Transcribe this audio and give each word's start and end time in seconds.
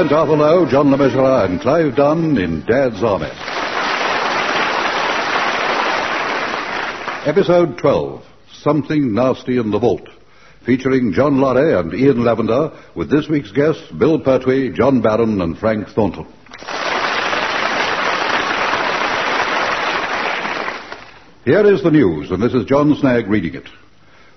present 0.00 0.18
Arthur 0.18 0.36
Lowe, 0.36 0.70
John 0.70 0.90
Le 0.90 1.44
and 1.44 1.60
Clive 1.60 1.94
Dunn 1.94 2.38
in 2.38 2.64
Dad's 2.64 3.02
Army. 3.02 3.28
Episode 7.26 7.76
12 7.76 8.24
Something 8.62 9.12
Nasty 9.12 9.58
in 9.58 9.70
the 9.70 9.78
Vault, 9.78 10.08
featuring 10.64 11.12
John 11.12 11.38
Laurie 11.38 11.78
and 11.78 11.92
Ian 11.92 12.24
Lavender, 12.24 12.72
with 12.94 13.10
this 13.10 13.28
week's 13.28 13.52
guests 13.52 13.92
Bill 13.98 14.18
Pertwee, 14.18 14.70
John 14.74 15.02
Barron, 15.02 15.38
and 15.42 15.58
Frank 15.58 15.88
Thornton. 15.88 16.24
Here 21.44 21.74
is 21.74 21.82
the 21.82 21.90
news, 21.90 22.30
and 22.30 22.42
this 22.42 22.54
is 22.54 22.64
John 22.64 22.94
Snagge 22.94 23.28
reading 23.28 23.54
it. 23.54 23.68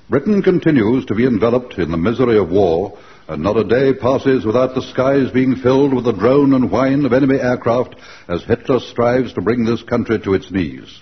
Britain 0.09 0.41
continues 0.41 1.05
to 1.05 1.15
be 1.15 1.25
enveloped 1.25 1.75
in 1.75 1.89
the 1.89 1.97
misery 1.97 2.37
of 2.37 2.49
war, 2.49 2.97
and 3.27 3.41
not 3.41 3.57
a 3.57 3.63
day 3.63 3.93
passes 3.97 4.45
without 4.45 4.75
the 4.75 4.81
skies 4.81 5.31
being 5.31 5.55
filled 5.55 5.93
with 5.93 6.05
the 6.05 6.11
drone 6.11 6.53
and 6.53 6.71
whine 6.71 7.05
of 7.05 7.13
enemy 7.13 7.39
aircraft 7.39 7.95
as 8.27 8.43
Hitler 8.43 8.79
strives 8.79 9.33
to 9.33 9.41
bring 9.41 9.65
this 9.65 9.83
country 9.83 10.19
to 10.19 10.33
its 10.33 10.51
knees. 10.51 11.01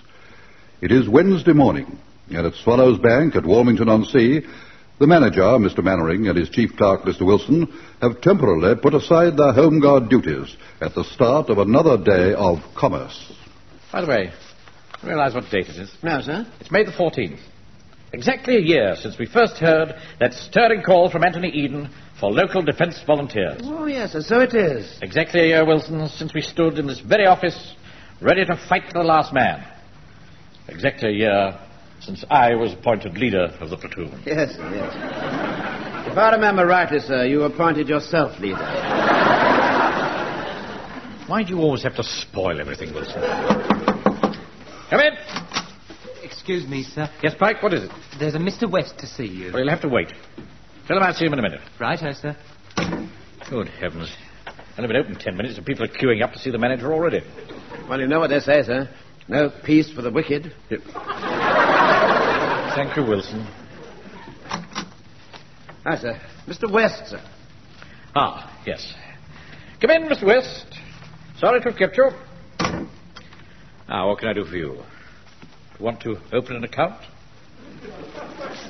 It 0.80 0.92
is 0.92 1.08
Wednesday 1.08 1.52
morning, 1.52 1.98
and 2.30 2.46
at 2.46 2.54
Swallows 2.54 2.98
Bank 2.98 3.36
at 3.36 3.44
Walmington 3.44 3.88
on 3.88 4.04
Sea, 4.04 4.40
the 4.98 5.06
manager, 5.06 5.42
Mr. 5.42 5.82
Mainwaring, 5.82 6.28
and 6.28 6.38
his 6.38 6.48
chief 6.48 6.76
clerk, 6.76 7.02
Mr. 7.02 7.26
Wilson, 7.26 7.66
have 8.00 8.20
temporarily 8.20 8.80
put 8.80 8.94
aside 8.94 9.36
their 9.36 9.52
home 9.52 9.80
guard 9.80 10.08
duties 10.08 10.56
at 10.80 10.94
the 10.94 11.04
start 11.04 11.50
of 11.50 11.58
another 11.58 11.96
day 11.96 12.34
of 12.34 12.58
commerce. 12.76 13.32
By 13.92 14.02
the 14.02 14.06
way, 14.06 14.32
you 15.02 15.08
realize 15.08 15.34
what 15.34 15.50
date 15.50 15.68
it 15.68 15.76
is? 15.76 15.92
No, 16.02 16.20
sir. 16.20 16.46
It's 16.60 16.70
May 16.70 16.84
the 16.84 16.92
14th. 16.92 17.40
Exactly 18.12 18.56
a 18.56 18.60
year 18.60 18.94
since 19.00 19.18
we 19.18 19.26
first 19.26 19.56
heard 19.56 19.94
that 20.20 20.34
stirring 20.34 20.82
call 20.82 21.10
from 21.10 21.24
Anthony 21.24 21.48
Eden 21.48 21.90
for 22.20 22.30
local 22.30 22.62
defense 22.62 23.00
volunteers. 23.06 23.60
Oh, 23.64 23.86
yes, 23.86 24.14
so 24.26 24.40
it 24.40 24.54
is. 24.54 24.98
Exactly 25.00 25.40
a 25.40 25.46
year, 25.46 25.64
Wilson, 25.66 26.06
since 26.08 26.34
we 26.34 26.42
stood 26.42 26.78
in 26.78 26.86
this 26.86 27.00
very 27.00 27.26
office 27.26 27.74
ready 28.20 28.44
to 28.44 28.56
fight 28.68 28.82
to 28.88 28.92
the 28.92 29.02
last 29.02 29.32
man. 29.32 29.66
Exactly 30.68 31.08
a 31.08 31.12
year 31.12 31.58
since 32.00 32.24
I 32.30 32.54
was 32.54 32.74
appointed 32.74 33.16
leader 33.16 33.46
of 33.60 33.70
the 33.70 33.76
platoon. 33.78 34.22
Yes, 34.26 34.56
yes. 34.58 34.94
If 36.06 36.18
I 36.18 36.32
remember 36.32 36.66
rightly, 36.66 36.98
sir, 37.00 37.24
you 37.24 37.44
appointed 37.44 37.88
yourself 37.88 38.38
leader. 38.40 38.58
Why 41.28 41.44
do 41.44 41.54
you 41.54 41.60
always 41.60 41.82
have 41.84 41.96
to 41.96 42.02
spoil 42.02 42.60
everything, 42.60 42.92
Wilson? 42.92 43.22
Come 44.90 45.00
in. 45.00 45.61
Excuse 46.42 46.66
me, 46.66 46.82
sir. 46.82 47.08
Yes, 47.22 47.36
Pike, 47.38 47.62
what 47.62 47.72
is 47.72 47.84
it? 47.84 47.90
There's 48.18 48.34
a 48.34 48.38
Mr. 48.38 48.68
West 48.68 48.98
to 48.98 49.06
see 49.06 49.26
you. 49.26 49.52
Well, 49.52 49.60
you'll 49.62 49.70
have 49.70 49.82
to 49.82 49.88
wait. 49.88 50.12
Tell 50.88 50.96
him 50.96 51.04
I'll 51.04 51.14
see 51.14 51.24
him 51.24 51.32
in 51.34 51.38
a 51.38 51.42
minute. 51.42 51.60
Righto, 51.78 52.10
sir. 52.10 52.36
Good 53.48 53.68
heavens. 53.68 54.12
Only 54.76 54.88
been 54.88 54.96
open 54.96 55.14
ten 55.20 55.36
minutes 55.36 55.56
and 55.56 55.64
people 55.64 55.84
are 55.84 55.88
queuing 55.88 56.20
up 56.20 56.32
to 56.32 56.40
see 56.40 56.50
the 56.50 56.58
manager 56.58 56.92
already. 56.92 57.20
Well, 57.88 58.00
you 58.00 58.08
know 58.08 58.18
what 58.18 58.30
they 58.30 58.40
say, 58.40 58.60
sir. 58.64 58.88
No 59.28 59.52
peace 59.64 59.92
for 59.92 60.02
the 60.02 60.10
wicked. 60.10 60.52
Thank 62.74 62.96
you, 62.96 63.04
Wilson. 63.04 63.46
Hi, 65.84 65.96
sir. 65.96 66.20
Mr. 66.48 66.68
West, 66.72 67.06
sir. 67.06 67.22
Ah, 68.16 68.60
yes. 68.66 68.92
Come 69.80 69.90
in, 69.90 70.08
Mr. 70.08 70.24
West. 70.26 70.66
Sorry 71.38 71.60
to 71.60 71.70
have 71.70 71.78
kept 71.78 71.96
you. 71.96 72.10
Now, 73.88 74.08
what 74.08 74.18
can 74.18 74.26
I 74.26 74.32
do 74.32 74.44
for 74.44 74.56
you? 74.56 74.82
Want 75.80 76.00
to 76.02 76.16
open 76.32 76.56
an 76.56 76.64
account? 76.64 77.00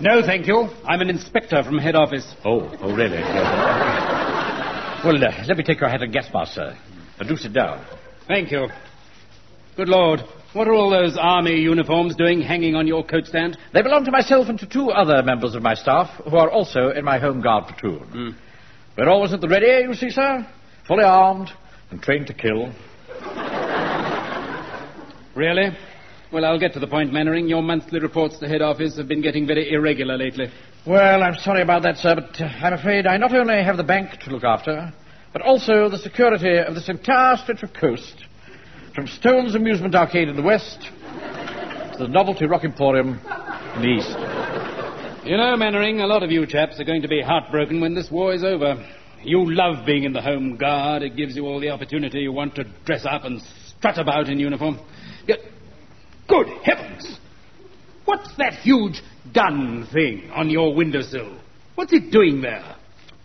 No, 0.00 0.22
thank 0.22 0.46
you. 0.46 0.68
I'm 0.84 1.00
an 1.00 1.10
inspector 1.10 1.62
from 1.62 1.78
head 1.78 1.94
office. 1.94 2.34
Oh, 2.44 2.70
oh, 2.80 2.94
really? 2.94 3.20
well, 5.04 5.16
uh, 5.24 5.44
let 5.46 5.56
me 5.56 5.64
take 5.64 5.80
your 5.80 5.90
hat 5.90 6.02
and 6.02 6.12
gas 6.12 6.28
mask, 6.32 6.54
sir. 6.54 6.76
And 7.18 7.28
do 7.28 7.36
sit 7.36 7.52
down. 7.52 7.84
Thank 8.26 8.50
you. 8.50 8.68
Good 9.76 9.88
Lord, 9.88 10.20
what 10.52 10.68
are 10.68 10.74
all 10.74 10.90
those 10.90 11.16
army 11.18 11.56
uniforms 11.60 12.14
doing 12.14 12.40
hanging 12.40 12.74
on 12.74 12.86
your 12.86 13.04
coat 13.04 13.26
stand? 13.26 13.58
They 13.72 13.82
belong 13.82 14.04
to 14.04 14.10
myself 14.10 14.48
and 14.48 14.58
to 14.60 14.66
two 14.66 14.90
other 14.90 15.22
members 15.22 15.54
of 15.54 15.62
my 15.62 15.74
staff 15.74 16.08
who 16.28 16.36
are 16.36 16.50
also 16.50 16.90
in 16.90 17.04
my 17.04 17.18
home 17.18 17.40
guard 17.40 17.64
platoon. 17.68 18.36
We're 18.96 19.08
always 19.08 19.32
at 19.32 19.40
the 19.40 19.48
ready, 19.48 19.86
you 19.86 19.94
see, 19.94 20.10
sir. 20.10 20.46
Fully 20.86 21.04
armed 21.04 21.50
and 21.90 22.02
trained 22.02 22.26
to 22.26 22.34
kill. 22.34 22.72
Really? 25.34 25.70
Well, 26.32 26.46
I'll 26.46 26.58
get 26.58 26.72
to 26.72 26.80
the 26.80 26.86
point, 26.86 27.12
Mainwaring. 27.12 27.46
Your 27.46 27.60
monthly 27.60 28.00
reports 28.00 28.38
to 28.38 28.48
head 28.48 28.62
office 28.62 28.96
have 28.96 29.06
been 29.06 29.20
getting 29.20 29.46
very 29.46 29.70
irregular 29.70 30.16
lately. 30.16 30.46
Well, 30.86 31.22
I'm 31.22 31.34
sorry 31.34 31.60
about 31.60 31.82
that, 31.82 31.98
sir, 31.98 32.14
but 32.14 32.40
uh, 32.40 32.44
I'm 32.46 32.72
afraid 32.72 33.06
I 33.06 33.18
not 33.18 33.34
only 33.34 33.62
have 33.62 33.76
the 33.76 33.84
bank 33.84 34.18
to 34.20 34.30
look 34.30 34.42
after, 34.42 34.94
but 35.34 35.42
also 35.42 35.90
the 35.90 35.98
security 35.98 36.56
of 36.56 36.74
this 36.74 36.88
entire 36.88 37.36
stretch 37.36 37.62
of 37.62 37.74
coast, 37.74 38.24
from 38.94 39.08
Stone's 39.08 39.54
Amusement 39.54 39.94
Arcade 39.94 40.28
in 40.28 40.36
the 40.36 40.42
west 40.42 40.80
to 40.80 41.98
the 41.98 42.08
Novelty 42.08 42.46
Rock 42.46 42.64
Emporium 42.64 43.20
in 43.76 43.82
the 43.82 43.88
east. 43.88 45.26
You 45.26 45.36
know, 45.36 45.54
Mainwaring, 45.58 46.00
a 46.00 46.06
lot 46.06 46.22
of 46.22 46.30
you 46.30 46.46
chaps 46.46 46.80
are 46.80 46.84
going 46.84 47.02
to 47.02 47.08
be 47.08 47.20
heartbroken 47.20 47.78
when 47.78 47.94
this 47.94 48.10
war 48.10 48.32
is 48.32 48.42
over. 48.42 48.82
You 49.22 49.54
love 49.54 49.84
being 49.84 50.04
in 50.04 50.14
the 50.14 50.22
Home 50.22 50.56
Guard. 50.56 51.02
It 51.02 51.14
gives 51.14 51.36
you 51.36 51.44
all 51.44 51.60
the 51.60 51.68
opportunity 51.68 52.20
you 52.20 52.32
want 52.32 52.54
to 52.54 52.64
dress 52.86 53.04
up 53.04 53.24
and 53.24 53.42
strut 53.76 53.98
about 53.98 54.30
in 54.30 54.40
uniform. 54.40 54.80
Yet, 55.28 55.38
good 56.28 56.48
heavens! 56.62 57.18
What's 58.04 58.34
that 58.36 58.54
huge 58.54 59.02
gun 59.32 59.86
thing 59.92 60.30
on 60.32 60.50
your 60.50 60.74
windowsill? 60.74 61.38
What's 61.74 61.92
it 61.92 62.10
doing 62.10 62.40
there? 62.40 62.76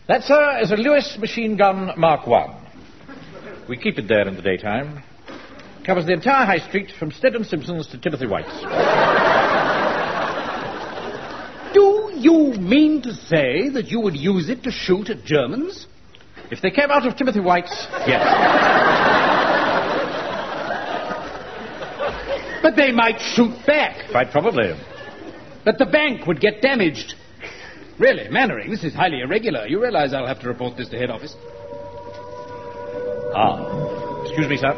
That, 0.08 0.24
sir, 0.24 0.60
is 0.62 0.72
a 0.72 0.76
Lewis 0.76 1.18
machine 1.20 1.58
gun 1.58 1.92
Mark 1.98 2.28
I. 2.28 2.64
We 3.68 3.78
keep 3.78 3.98
it 3.98 4.08
there 4.08 4.28
in 4.28 4.36
the 4.36 4.42
daytime. 4.42 5.04
Covers 5.86 6.06
the 6.06 6.14
entire 6.14 6.46
high 6.46 6.66
street 6.68 6.92
from 6.98 7.12
Stead 7.12 7.34
Simpson's 7.46 7.88
to 7.88 7.98
Timothy 7.98 8.28
White's. 8.28 8.52
Do 11.74 12.12
you 12.16 12.54
mean 12.60 13.02
to 13.04 13.14
say 13.14 13.70
that 13.70 13.88
you 13.88 14.00
would 14.00 14.16
use 14.16 14.50
it 14.50 14.64
to 14.64 14.72
shoot 14.72 15.10
at 15.10 15.24
Germans? 15.24 15.88
If 16.50 16.62
they 16.62 16.72
came 16.72 16.92
out 16.92 17.06
of 17.06 17.18
Timothy 17.18 17.42
White's, 17.42 17.88
yes. 18.08 19.27
But 22.68 22.76
they 22.76 22.92
might 22.92 23.18
shoot 23.22 23.56
back. 23.66 24.12
Quite 24.12 24.30
probably. 24.30 24.76
That 25.64 25.78
the 25.78 25.86
bank 25.86 26.28
would 26.28 26.42
get 26.42 26.62
damaged. 26.62 27.14
Really, 27.98 28.28
Mainwaring, 28.30 28.70
this 28.70 28.84
is 28.84 28.94
highly 28.94 29.22
irregular. 29.22 29.66
You 29.68 29.82
realize 29.82 30.14
I'll 30.14 30.28
have 30.28 30.42
to 30.42 30.50
report 30.50 30.76
this 30.76 30.90
to 30.90 30.98
head 30.98 31.10
office. 31.10 31.34
Ah. 33.34 34.20
Excuse 34.24 34.50
me, 34.50 34.58
sir. 34.58 34.76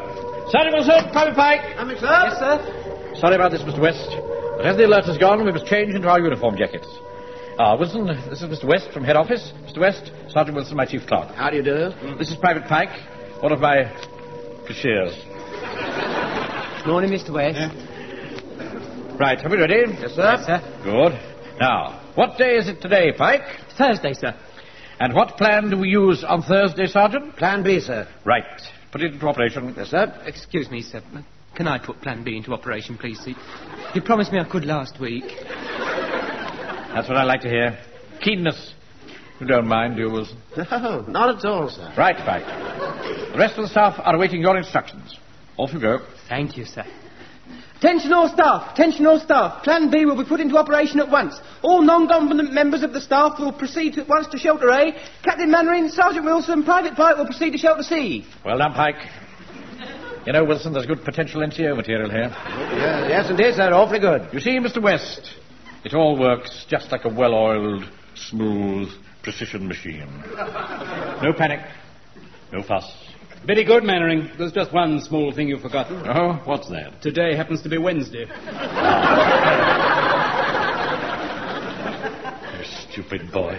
Sergeant 0.52 0.76
Wilson, 0.76 1.12
Private 1.12 1.36
Pike. 1.36 1.78
Coming, 1.78 1.98
sir? 1.98 2.06
Yes, 2.06 2.38
sir. 2.38 3.16
Sorry 3.20 3.34
about 3.34 3.50
this, 3.50 3.64
Mr. 3.64 3.82
West. 3.82 4.08
But 4.58 4.68
as 4.68 4.78
the 4.78 4.86
alert 4.86 5.06
has 5.06 5.18
gone, 5.18 5.44
we 5.44 5.52
must 5.52 5.66
change 5.66 5.96
into 5.96 6.08
our 6.10 6.20
uniform 6.20 6.58
jackets. 6.58 6.86
Ah, 7.58 7.76
Wilson, 7.76 8.06
this 8.06 8.44
is 8.44 8.50
Mr. 8.54 8.66
West 8.66 8.92
from 8.94 9.04
head 9.04 9.16
office. 9.16 9.52
Mr. 9.66 9.80
West, 9.80 10.12
Sergeant 10.30 10.56
Wilson, 10.56 10.78
my 10.78 10.86
chief 10.86 11.08
clerk. 11.08 11.34
How 11.34 11.50
do 11.50 11.58
you 11.58 11.64
do? 11.64 11.90
This 12.20 12.30
is 12.30 12.36
Private 12.36 12.66
Pike, 12.70 12.94
one 13.42 13.52
of 13.52 13.60
my 13.60 13.92
cashiers. 14.68 15.18
Morning, 16.86 17.12
Mr. 17.12 17.32
West. 17.34 17.58
Right, 19.20 19.38
are 19.44 19.50
we 19.50 19.58
ready? 19.58 19.84
Yes, 20.00 20.12
sir. 20.16 20.36
Yes, 20.38 20.46
sir. 20.46 20.82
Good. 20.84 21.60
Now, 21.60 22.02
what 22.16 22.38
day 22.38 22.56
is 22.56 22.68
it 22.70 22.82
today, 22.82 23.12
Pike? 23.18 23.42
Thursday, 23.78 24.14
sir. 24.14 24.34
And 25.00 25.14
what 25.14 25.38
plan 25.38 25.70
do 25.70 25.78
we 25.78 25.90
use 25.90 26.24
on 26.28 26.42
Thursday, 26.42 26.86
Sergeant? 26.88 27.36
Plan 27.36 27.64
B, 27.64 27.80
sir. 27.80 28.08
Right. 28.26 28.44
Put 28.92 29.02
it 29.02 29.14
into 29.14 29.28
operation. 29.28 29.74
Yes, 29.78 29.90
sir. 29.90 30.22
Excuse 30.26 30.70
me, 30.72 30.82
sir. 30.82 31.02
Can 31.56 31.68
I 31.68 31.80
put 31.80 32.02
Plan 32.02 32.24
B 32.24 32.38
into 32.38 32.54
operation, 32.54 32.98
please, 32.98 33.20
sir? 33.20 33.34
You 33.94 34.02
promised 34.02 34.32
me 34.32 34.40
I 34.40 34.46
could 34.50 34.66
last 34.66 35.00
week. 35.00 35.26
That's 35.28 37.08
what 37.08 37.18
I 37.18 37.24
like 37.24 37.42
to 37.42 37.50
hear. 37.50 37.78
Keenness. 38.22 38.74
You 39.40 39.48
don't 39.48 39.68
mind, 39.68 39.96
do 39.96 40.02
you, 40.04 40.10
Wilson? 40.12 40.38
No, 40.58 41.06
not 41.08 41.38
at 41.38 41.46
all, 41.46 41.70
sir. 41.70 41.94
Right, 41.98 42.18
Pike. 42.18 42.46
The 43.34 43.38
rest 43.38 43.58
of 43.58 43.64
the 43.64 43.70
staff 43.70 43.96
are 44.04 44.16
awaiting 44.16 44.42
your 44.42 44.58
instructions. 44.58 45.18
Off 45.60 45.74
you 45.74 45.82
go. 45.82 46.00
Thank 46.30 46.56
you, 46.56 46.64
sir. 46.64 46.86
Attention 47.80 48.14
all 48.14 48.30
staff! 48.30 48.72
Attention 48.74 49.06
all 49.06 49.20
staff! 49.20 49.62
Plan 49.64 49.92
B 49.92 50.06
will 50.06 50.16
be 50.16 50.24
put 50.24 50.40
into 50.40 50.58
operation 50.58 51.02
at 51.02 51.10
once. 51.10 51.38
All 51.62 51.82
non-competent 51.82 52.54
members 52.54 52.82
of 52.82 52.94
the 52.94 53.02
staff 53.02 53.38
will 53.40 53.52
proceed 53.52 53.98
at 53.98 54.08
once 54.08 54.28
to 54.28 54.38
Shelter 54.38 54.70
A. 54.70 54.94
Captain 55.22 55.52
Mainwaring, 55.52 55.90
Sergeant 55.90 56.24
Wilson, 56.24 56.64
Private 56.64 56.96
Pike 56.96 57.18
will 57.18 57.26
proceed 57.26 57.52
to 57.52 57.58
Shelter 57.58 57.84
C. 57.84 58.26
Well 58.46 58.58
done, 58.58 58.74
Pike. 58.74 58.96
You 60.26 60.32
know, 60.32 60.46
Wilson, 60.46 60.72
there's 60.72 60.86
good 60.86 61.04
potential 61.04 61.42
NCO 61.42 61.76
material 61.76 62.10
here. 62.10 62.30
Yes, 62.30 63.08
yes, 63.10 63.30
indeed, 63.30 63.56
sir. 63.56 63.74
Awfully 63.74 64.00
good. 64.00 64.30
You 64.32 64.40
see, 64.40 64.60
Mr. 64.60 64.82
West, 64.82 65.36
it 65.84 65.94
all 65.94 66.18
works 66.18 66.66
just 66.70 66.90
like 66.90 67.04
a 67.04 67.10
well-oiled, 67.10 67.84
smooth, 68.16 68.90
precision 69.24 69.68
machine. 69.68 70.24
No 71.22 71.34
panic, 71.38 71.60
no 72.54 72.64
fuss. 72.64 72.90
Very 73.46 73.64
good, 73.64 73.84
Mainwaring. 73.84 74.30
There's 74.38 74.52
just 74.52 74.74
one 74.74 75.02
small 75.02 75.32
thing 75.32 75.48
you've 75.48 75.62
forgotten. 75.62 76.04
Oh, 76.06 76.42
what's 76.46 76.70
that? 76.70 77.02
Today 77.02 77.36
happens 77.36 77.62
to 77.64 77.70
be 77.70 77.78
Wednesday. 77.78 78.26
you 82.58 82.66
stupid 82.92 83.32
boy. 83.32 83.56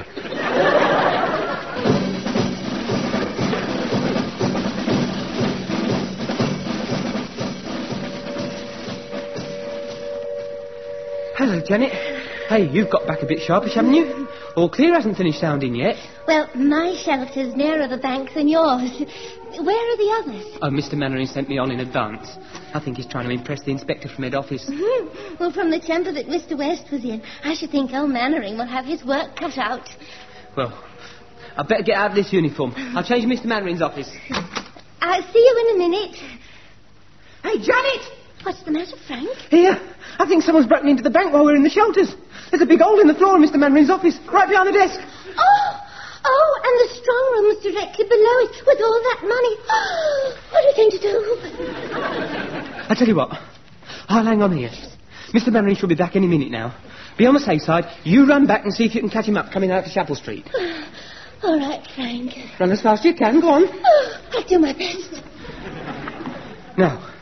Hello, 11.36 11.60
Janet. 11.66 11.90
Hey, 12.50 12.68
you've 12.70 12.90
got 12.90 13.06
back 13.06 13.22
a 13.22 13.26
bit 13.26 13.40
sharpish, 13.40 13.74
haven't 13.74 13.94
you? 13.94 14.28
All 14.56 14.68
clear 14.68 14.92
hasn't 14.92 15.16
finished 15.16 15.40
sounding 15.40 15.74
yet. 15.74 15.96
Well, 16.26 16.50
my 16.54 16.94
shelter's 17.02 17.54
nearer 17.56 17.88
the 17.88 17.96
bank 17.96 18.34
than 18.34 18.46
yours. 18.46 18.90
Where 19.58 19.92
are 19.92 19.96
the 19.96 20.10
others? 20.22 20.58
Oh, 20.62 20.70
Mr. 20.70 20.94
Mainwaring 20.94 21.26
sent 21.26 21.48
me 21.48 21.58
on 21.58 21.70
in 21.70 21.80
advance. 21.80 22.36
I 22.72 22.80
think 22.80 22.96
he's 22.96 23.06
trying 23.06 23.28
to 23.28 23.34
impress 23.34 23.62
the 23.62 23.72
inspector 23.72 24.08
from 24.08 24.24
head 24.24 24.34
office. 24.34 24.64
Hmm. 24.66 25.36
Well, 25.38 25.52
from 25.52 25.70
the 25.70 25.80
temper 25.80 26.12
that 26.12 26.26
Mr. 26.26 26.56
West 26.56 26.90
was 26.92 27.04
in, 27.04 27.22
I 27.42 27.54
should 27.54 27.70
think 27.70 27.92
old 27.92 28.10
Mainwaring 28.10 28.56
will 28.56 28.66
have 28.66 28.84
his 28.84 29.04
work 29.04 29.36
cut 29.36 29.58
out. 29.58 29.88
Well, 30.56 30.72
I'd 31.56 31.68
better 31.68 31.82
get 31.82 31.96
out 31.96 32.10
of 32.10 32.16
this 32.16 32.32
uniform. 32.32 32.74
I'll 32.76 33.04
change 33.04 33.24
Mr. 33.24 33.46
Mainwaring's 33.46 33.82
office. 33.82 34.10
I'll 35.00 35.32
see 35.32 35.38
you 35.38 35.66
in 35.68 35.76
a 35.76 35.88
minute. 35.88 36.16
Hey, 37.42 37.58
Janet! 37.58 38.02
What's 38.42 38.62
the 38.62 38.70
matter, 38.70 38.96
Frank? 39.06 39.28
Here. 39.50 39.78
I 40.18 40.26
think 40.26 40.42
someone's 40.44 40.66
broken 40.66 40.88
into 40.88 41.02
the 41.02 41.10
bank 41.10 41.32
while 41.32 41.44
we're 41.44 41.56
in 41.56 41.62
the 41.62 41.70
shelters. 41.70 42.14
There's 42.50 42.62
a 42.62 42.66
big 42.66 42.80
hole 42.80 43.00
in 43.00 43.06
the 43.06 43.14
floor 43.14 43.36
in 43.36 43.42
Mr. 43.42 43.56
Mainwaring's 43.56 43.90
office, 43.90 44.18
right 44.32 44.48
behind 44.48 44.68
the 44.68 44.72
desk. 44.72 45.00
Oh! 46.24 46.52
And 46.64 46.74
the 46.80 46.88
strong 47.00 47.24
room's 47.34 47.62
directly 47.62 48.04
below 48.04 48.36
it 48.44 48.54
with 48.66 48.80
all 48.80 49.00
that 49.08 49.20
money. 49.22 49.54
what 50.50 50.60
are 50.60 50.68
we 50.68 50.74
going 50.76 50.90
to 50.90 51.00
do? 51.00 51.16
I 52.88 52.94
tell 52.96 53.08
you 53.08 53.16
what. 53.16 53.30
I'll 54.08 54.24
hang 54.24 54.42
on 54.42 54.56
here. 54.56 54.70
Mr. 55.32 55.52
Mainwaring 55.52 55.76
should 55.76 55.88
be 55.88 55.94
back 55.94 56.16
any 56.16 56.26
minute 56.26 56.50
now. 56.50 56.76
Be 57.16 57.26
on 57.26 57.34
the 57.34 57.40
safe 57.40 57.62
side. 57.62 57.84
You 58.04 58.26
run 58.26 58.46
back 58.46 58.64
and 58.64 58.72
see 58.72 58.84
if 58.84 58.94
you 58.94 59.00
can 59.00 59.10
catch 59.10 59.26
him 59.26 59.36
up 59.36 59.52
coming 59.52 59.70
out 59.70 59.84
to 59.84 59.92
Chapel 59.92 60.16
Street. 60.16 60.48
All 61.42 61.58
right, 61.58 61.86
Frank. 61.94 62.32
Run 62.58 62.70
as 62.70 62.82
fast 62.82 63.00
as 63.00 63.06
you 63.06 63.14
can. 63.14 63.40
Go 63.40 63.48
on. 63.48 63.64
Oh, 64.32 64.38
I'll 64.38 64.48
do 64.48 64.58
my 64.60 64.72
best. 64.72 65.22
Now, 66.78 67.12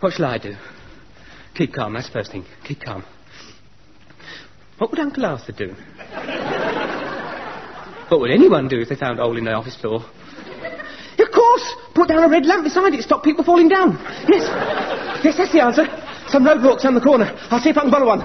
what 0.00 0.14
shall 0.14 0.26
I 0.26 0.38
do? 0.38 0.54
Keep 1.54 1.74
calm, 1.74 1.92
that's 1.92 2.06
the 2.06 2.12
first 2.14 2.32
thing. 2.32 2.46
Keep 2.64 2.80
calm. 2.80 3.04
What 4.78 4.90
would 4.90 4.98
Uncle 4.98 5.26
Arthur 5.26 5.52
do? 5.52 5.74
What 8.10 8.20
would 8.20 8.30
anyone 8.32 8.66
do 8.66 8.80
if 8.80 8.88
they 8.88 8.96
found 8.96 9.20
a 9.20 9.22
hole 9.22 9.36
in 9.38 9.44
their 9.44 9.54
office 9.56 9.76
floor? 9.76 10.02
Of 10.02 11.30
course! 11.32 11.74
Put 11.94 12.08
down 12.08 12.24
a 12.24 12.28
red 12.28 12.44
lamp 12.44 12.64
beside 12.64 12.92
it, 12.92 12.96
to 12.96 13.02
stop 13.04 13.22
people 13.22 13.44
falling 13.44 13.68
down. 13.68 13.92
Yes. 14.28 14.50
Yes, 15.24 15.36
that's 15.36 15.52
the 15.52 15.62
answer. 15.62 15.84
Some 16.28 16.44
roadblocks 16.44 16.82
down 16.82 16.94
the 16.94 17.00
corner. 17.00 17.26
I'll 17.50 17.60
see 17.60 17.70
if 17.70 17.76
I 17.76 17.82
can 17.82 17.90
borrow 17.90 18.06
one. 18.06 18.20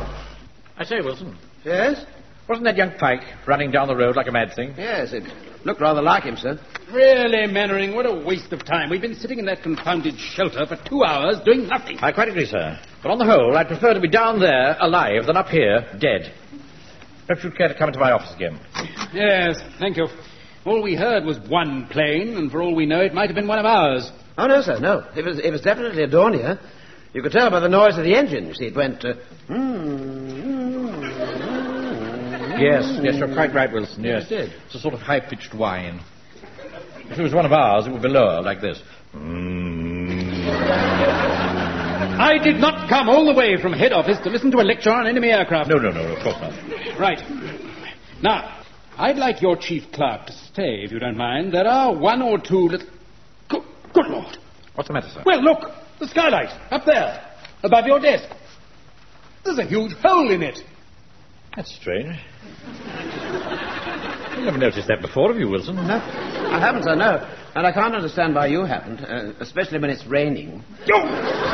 I 0.78 0.84
say, 0.86 1.02
Wilson, 1.02 1.38
Yes? 1.64 2.04
wasn't 2.50 2.66
that 2.66 2.78
young 2.78 2.92
Pike 2.98 3.22
running 3.48 3.70
down 3.72 3.88
the 3.88 3.96
road 3.96 4.16
like 4.16 4.28
a 4.28 4.32
mad 4.32 4.54
thing? 4.56 4.74
Yes, 4.78 5.14
it 5.14 5.24
looked 5.66 5.82
rather 5.82 6.02
like 6.02 6.24
him, 6.24 6.36
sir. 6.38 6.60
Really, 6.92 7.46
Mainwaring, 7.52 7.96
what 7.96 8.06
a 8.06 8.14
waste 8.26 8.54
of 8.54 8.64
time. 8.66 8.90
We've 8.90 9.02
been 9.02 9.16
sitting 9.16 9.38
in 9.40 9.46
that 9.46 9.62
confounded 9.62 10.16
shelter 10.18 10.66
for 10.66 10.78
two 10.88 11.04
hours 11.04 11.38
doing 11.46 11.68
nothing. 11.68 11.98
I 12.02 12.12
quite 12.12 12.30
agree, 12.30 12.46
sir. 12.46 12.80
But 13.04 13.12
on 13.12 13.18
the 13.20 13.26
whole, 13.26 13.56
I'd 13.58 13.68
prefer 13.68 13.94
to 13.94 14.00
be 14.00 14.10
down 14.10 14.40
there 14.40 14.78
alive 14.80 15.26
than 15.28 15.38
up 15.38 15.48
here 15.50 15.86
dead. 16.00 16.34
Perhaps 17.28 17.44
you'd 17.44 17.58
care 17.58 17.68
to 17.68 17.76
come 17.78 17.90
into 17.90 18.00
my 18.00 18.12
office 18.12 18.34
again. 18.36 18.60
Yes, 19.14 19.60
thank 19.80 19.98
you. 19.98 20.08
All 20.66 20.82
we 20.82 20.96
heard 20.96 21.26
was 21.26 21.40
one 21.40 21.88
plane, 21.88 22.36
and 22.38 22.52
for 22.52 22.62
all 22.62 22.76
we 22.76 22.86
know, 22.86 23.02
it 23.02 23.14
might 23.14 23.30
have 23.30 23.36
been 23.36 23.48
one 23.48 23.60
of 23.60 23.66
ours. 23.66 24.12
Oh, 24.38 24.48
no, 24.48 24.62
sir, 24.62 24.80
no. 24.80 25.06
It 25.16 25.24
was, 25.26 25.40
it 25.40 25.52
was 25.52 25.62
definitely 25.62 26.04
a 26.04 26.08
Dornier. 26.08 26.60
You 27.14 27.22
could 27.22 27.32
tell 27.32 27.50
by 27.50 27.60
the 27.60 27.70
noise 27.70 27.98
of 27.98 28.04
the 28.04 28.16
engine. 28.16 28.48
You 28.48 28.54
see, 28.54 28.66
it 28.66 28.76
went... 28.76 29.04
Uh, 29.06 29.14
Yes, 32.58 33.00
yes, 33.04 33.16
you're 33.18 33.34
quite 33.34 33.54
right, 33.54 33.70
Wilson. 33.72 34.02
Yes, 34.04 34.26
it 34.26 34.30
did. 34.30 34.54
It's 34.68 34.76
a 34.76 34.80
sort 34.80 34.94
of 34.94 35.02
high-pitched 35.02 35.54
whine. 35.54 36.00
If 37.10 37.20
it 37.20 37.22
was 37.22 37.34
one 37.34 37.46
of 37.46 37.52
ours, 37.52 37.86
it 37.86 37.92
would 37.92 38.02
be 38.02 38.08
lower, 38.08 38.42
like 38.42 38.62
this. 38.62 38.82
I 42.20 42.38
did 42.44 42.58
not 42.58 42.90
come 42.90 43.10
all 43.10 43.26
the 43.26 43.34
way 43.34 43.62
from 43.62 43.74
head 43.74 43.92
office 43.92 44.18
to 44.24 44.30
listen 44.30 44.52
to 44.52 44.58
a 44.58 44.64
lecture 44.64 44.92
on 44.92 45.08
enemy 45.08 45.30
aircraft. 45.30 45.70
No, 45.70 45.78
no, 45.78 45.90
no, 45.92 46.16
of 46.16 46.24
course 46.24 46.38
not. 46.40 47.00
Right. 47.00 47.20
Now, 48.22 48.64
I'd 48.98 49.18
like 49.18 49.42
your 49.42 49.58
chief 49.58 49.84
clerk 49.92 50.28
to 50.28 50.34
stay, 50.34 50.84
if 50.84 50.92
you 50.92 51.00
don't 51.00 51.18
mind. 51.18 51.54
There 51.54 51.68
are 51.68 51.94
one 51.94 52.22
or 52.22 52.40
two 52.40 52.68
little... 52.70 52.88
Good, 53.50 53.64
good 53.94 54.08
Lord. 54.08 54.38
What's 54.76 54.88
the 54.88 54.94
matter, 54.94 55.10
sir? 55.14 55.24
Well, 55.26 55.42
look, 55.44 55.72
the 56.00 56.08
skylight, 56.08 56.50
up 56.72 56.86
there, 56.86 57.32
above 57.64 57.86
your 57.86 58.00
desk. 58.00 58.30
There's 59.44 59.60
a 59.60 59.66
huge 59.66 59.94
hole 60.04 60.32
in 60.32 60.42
it. 60.42 60.60
That's 61.56 61.74
strange. 61.76 62.18
I 64.36 64.44
never 64.44 64.58
noticed 64.58 64.88
that 64.90 65.02
before, 65.02 65.32
have 65.32 65.40
you, 65.40 65.50
Wilson? 65.50 65.76
no, 65.76 65.96
I 65.96 66.60
haven't, 66.60 66.84
sir, 66.84 66.96
no. 66.96 67.26
And 67.56 67.66
I 67.66 67.72
can't 67.72 67.96
understand 67.96 68.36
why 68.36 68.48
you 68.48 68.66
haven't, 68.66 69.00
uh, 69.00 69.32
especially 69.40 69.80
when 69.80 69.90
it's 69.90 70.06
raining. 70.06 70.62
You 70.86 71.00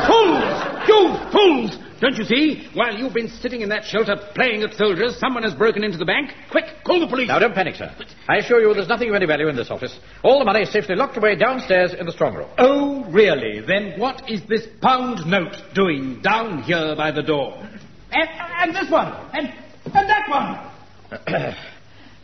fools! 0.08 0.88
You 0.88 1.14
fools! 1.30 1.78
Don't 2.00 2.16
you 2.16 2.24
see? 2.24 2.68
While 2.74 2.98
you've 2.98 3.14
been 3.14 3.28
sitting 3.28 3.60
in 3.60 3.68
that 3.68 3.84
shelter 3.84 4.16
playing 4.34 4.64
at 4.64 4.74
soldiers, 4.74 5.16
someone 5.20 5.44
has 5.44 5.54
broken 5.54 5.84
into 5.84 5.96
the 5.96 6.04
bank. 6.04 6.32
Quick, 6.50 6.64
call 6.84 6.98
the 6.98 7.06
police. 7.06 7.28
Now, 7.28 7.38
don't 7.38 7.54
panic, 7.54 7.76
sir. 7.76 7.94
I 8.28 8.38
assure 8.38 8.60
you 8.60 8.74
there's 8.74 8.88
nothing 8.88 9.10
of 9.10 9.14
any 9.14 9.26
value 9.26 9.46
in 9.46 9.54
this 9.54 9.70
office. 9.70 9.96
All 10.24 10.40
the 10.40 10.44
money 10.44 10.62
is 10.62 10.72
safely 10.72 10.96
locked 10.96 11.16
away 11.16 11.36
downstairs 11.36 11.94
in 11.94 12.04
the 12.04 12.12
strong 12.12 12.34
room. 12.34 12.48
Oh, 12.58 13.04
really? 13.04 13.60
Then 13.60 14.00
what 14.00 14.28
is 14.28 14.42
this 14.48 14.66
pound 14.80 15.24
note 15.24 15.54
doing 15.72 16.20
down 16.20 16.64
here 16.64 16.96
by 16.96 17.12
the 17.12 17.22
door? 17.22 17.64
And, 18.10 18.28
and 18.28 18.74
this 18.74 18.90
one, 18.90 19.12
and, 19.32 19.54
and 19.84 20.08
that 20.10 20.28
one. 20.28 21.54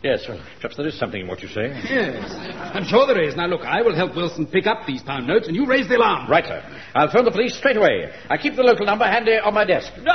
Yes, 0.01 0.23
well, 0.29 0.39
perhaps 0.55 0.77
there 0.77 0.87
is 0.87 0.97
something 0.97 1.21
in 1.21 1.27
what 1.27 1.41
you 1.41 1.49
say. 1.49 1.67
Yes, 1.89 2.31
I'm 2.73 2.85
sure 2.85 3.05
there 3.05 3.21
is. 3.21 3.35
Now, 3.35 3.47
look, 3.47 3.61
I 3.61 3.81
will 3.81 3.95
help 3.95 4.15
Wilson 4.15 4.47
pick 4.47 4.65
up 4.65 4.87
these 4.87 5.03
pound 5.03 5.27
notes, 5.27 5.47
and 5.47 5.55
you 5.55 5.65
raise 5.65 5.89
the 5.89 5.97
alarm. 5.97 6.29
Right, 6.29 6.45
sir. 6.45 6.63
I'll 6.95 7.11
phone 7.11 7.25
the 7.25 7.31
police 7.31 7.57
straight 7.57 7.75
away. 7.75 8.09
I 8.29 8.37
keep 8.37 8.55
the 8.55 8.63
local 8.63 8.85
number 8.85 9.05
handy 9.05 9.33
on 9.33 9.53
my 9.53 9.65
desk. 9.65 9.91
No! 10.01 10.11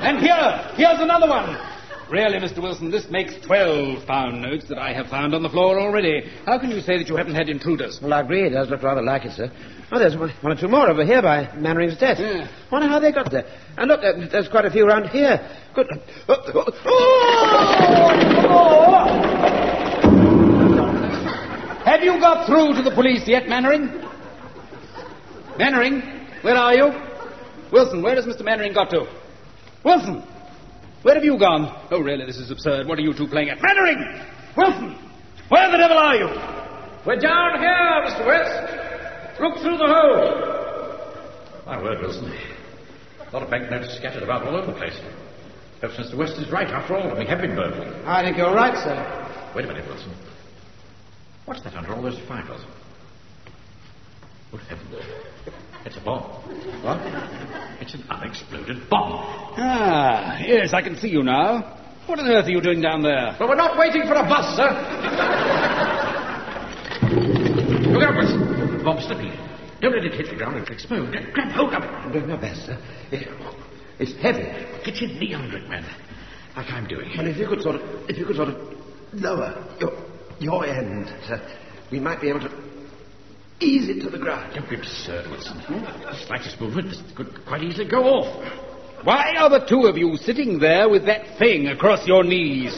And 0.00 0.18
here, 0.20 0.72
here's 0.76 1.00
another 1.00 1.28
one. 1.28 1.58
Really, 2.10 2.38
Mr. 2.38 2.62
Wilson, 2.62 2.90
this 2.90 3.06
makes 3.10 3.34
12 3.44 4.06
pound 4.06 4.40
notes 4.40 4.66
that 4.68 4.78
I 4.78 4.94
have 4.94 5.08
found 5.08 5.34
on 5.34 5.42
the 5.42 5.50
floor 5.50 5.78
already. 5.78 6.22
How 6.46 6.58
can 6.58 6.70
you 6.70 6.80
say 6.80 6.96
that 6.96 7.06
you 7.06 7.16
haven't 7.16 7.34
had 7.34 7.50
intruders? 7.50 8.00
Well, 8.02 8.14
I 8.14 8.22
agree, 8.22 8.46
it 8.46 8.50
does 8.50 8.70
look 8.70 8.82
rather 8.82 9.02
like 9.02 9.26
it, 9.26 9.32
sir. 9.32 9.52
Oh, 9.92 9.98
there's 9.98 10.16
one, 10.16 10.30
one 10.40 10.56
or 10.56 10.60
two 10.60 10.68
more 10.68 10.88
over 10.88 11.04
here 11.04 11.20
by 11.20 11.54
Mainwaring's 11.54 11.98
desk. 11.98 12.20
Yeah. 12.20 12.48
Wonder 12.72 12.88
how 12.88 12.98
they 12.98 13.12
got 13.12 13.30
there. 13.30 13.44
And 13.76 13.88
look, 13.88 14.00
uh, 14.00 14.26
there's 14.32 14.48
quite 14.48 14.64
a 14.64 14.70
few 14.70 14.86
around 14.86 15.08
here. 15.10 15.38
Good. 15.74 15.86
Uh, 16.28 16.36
oh! 16.86 17.08
Have 21.84 22.02
you 22.02 22.18
got 22.20 22.46
through 22.46 22.74
to 22.74 22.82
the 22.82 22.94
police 22.94 23.28
yet, 23.28 23.48
Mainwaring? 23.48 23.90
Mainwaring, 25.58 26.00
where 26.40 26.56
are 26.56 26.74
you? 26.74 26.90
Wilson, 27.70 28.02
where 28.02 28.14
has 28.14 28.24
Mr. 28.24 28.44
Mainwaring 28.44 28.72
got 28.72 28.88
to? 28.90 29.06
Wilson, 29.84 30.22
where 31.02 31.14
have 31.14 31.24
you 31.24 31.38
gone? 31.38 31.86
Oh, 31.90 32.00
really, 32.00 32.26
this 32.26 32.38
is 32.38 32.50
absurd. 32.50 32.86
What 32.86 32.98
are 32.98 33.02
you 33.02 33.14
two 33.14 33.26
playing 33.26 33.50
at? 33.50 33.58
Mainwaring! 33.62 34.20
Wilson, 34.56 34.98
where 35.48 35.70
the 35.70 35.78
devil 35.78 35.96
are 35.96 36.16
you? 36.16 36.26
We're 37.06 37.20
down 37.20 37.58
here, 37.58 38.02
Mr. 38.04 38.26
West. 38.26 39.40
Look 39.40 39.54
through 39.62 39.78
the 39.78 39.86
hole. 39.86 41.64
My 41.66 41.80
word, 41.82 42.00
Wilson. 42.00 42.32
A 43.20 43.30
lot 43.32 43.42
of 43.42 43.50
banknotes 43.50 43.96
scattered 43.96 44.22
about 44.22 44.46
all 44.46 44.56
over 44.56 44.72
the 44.72 44.78
place. 44.78 44.98
Perhaps 45.80 46.00
Mr. 46.00 46.18
West 46.18 46.38
is 46.38 46.50
right 46.50 46.66
after 46.66 46.96
all, 46.96 47.08
and 47.08 47.18
we 47.18 47.26
have 47.26 47.40
been 47.40 47.54
burgled. 47.54 47.86
I 48.04 48.24
think 48.24 48.36
you're 48.36 48.52
right, 48.54 48.74
sir. 48.74 49.52
Wait 49.54 49.64
a 49.64 49.68
minute, 49.68 49.86
Wilson. 49.86 50.12
What's 51.44 51.62
that 51.62 51.74
under 51.74 51.94
all 51.94 52.02
those 52.02 52.18
fibers? 52.26 52.60
Good 54.50 54.60
heavens. 54.60 55.04
It's 55.84 55.96
a 55.96 56.00
bomb. 56.00 56.22
What? 56.82 56.98
It's 57.80 57.94
an 57.94 58.04
unexploded 58.08 58.88
bomb. 58.88 59.54
Ah, 59.58 60.38
yes, 60.40 60.72
I 60.72 60.82
can 60.82 60.96
see 60.96 61.08
you 61.08 61.22
now. 61.22 61.76
What 62.06 62.18
on 62.18 62.26
earth 62.28 62.46
are 62.46 62.50
you 62.50 62.60
doing 62.62 62.80
down 62.80 63.02
there? 63.02 63.36
But 63.38 63.48
we're 63.48 63.56
not 63.56 63.78
waiting 63.78 64.02
for 64.02 64.14
a 64.14 64.22
bus, 64.22 64.56
sir. 64.56 64.70
Look 67.92 68.02
out, 68.02 68.14
Wilson. 68.16 68.78
The 68.78 68.84
bomb's 68.84 69.04
slipping. 69.04 69.32
Don't 69.80 69.92
let 69.94 70.04
it 70.04 70.14
hit 70.14 70.30
the 70.30 70.36
ground. 70.36 70.56
It'll 70.56 70.72
explode. 70.74 71.12
Grab 71.32 71.52
hold 71.52 71.74
of 71.74 71.82
it. 71.84 71.90
I'm 71.90 72.12
doing 72.12 72.28
my 72.28 72.36
best, 72.40 72.66
sir. 72.66 72.78
It's 73.98 74.14
heavy. 74.22 74.44
Get 74.84 75.00
your 75.00 75.10
knee 75.10 75.34
under 75.34 75.58
it, 75.58 75.68
man. 75.68 75.84
Like 76.56 76.70
I'm 76.70 76.88
doing. 76.88 77.10
Well, 77.16 77.26
if 77.26 77.36
you 77.36 77.46
could 77.46 77.62
sort 77.62 77.76
of, 77.76 77.82
if 78.08 78.16
you 78.16 78.24
could 78.24 78.36
sort 78.36 78.48
of 78.48 78.56
lower 79.12 79.76
your, 79.78 79.92
your 80.40 80.64
end, 80.66 81.06
sir, 81.26 81.40
we 81.92 82.00
might 82.00 82.20
be 82.20 82.28
able 82.28 82.40
to 82.40 82.67
ease 83.60 83.88
it 83.88 84.00
to 84.02 84.10
the 84.10 84.18
ground. 84.18 84.54
Don't 84.54 84.68
be 84.68 84.76
absurd, 84.76 85.30
Wilson. 85.30 85.58
The 85.58 86.26
slightest 86.26 86.60
movement 86.60 86.90
this 86.90 87.02
could 87.16 87.44
quite 87.46 87.62
easily 87.62 87.88
go 87.88 88.04
off. 88.04 89.04
Why 89.04 89.34
are 89.38 89.48
the 89.48 89.64
two 89.66 89.86
of 89.86 89.96
you 89.96 90.16
sitting 90.16 90.58
there 90.58 90.88
with 90.88 91.06
that 91.06 91.38
thing 91.38 91.68
across 91.68 92.06
your 92.06 92.24
knees? 92.24 92.74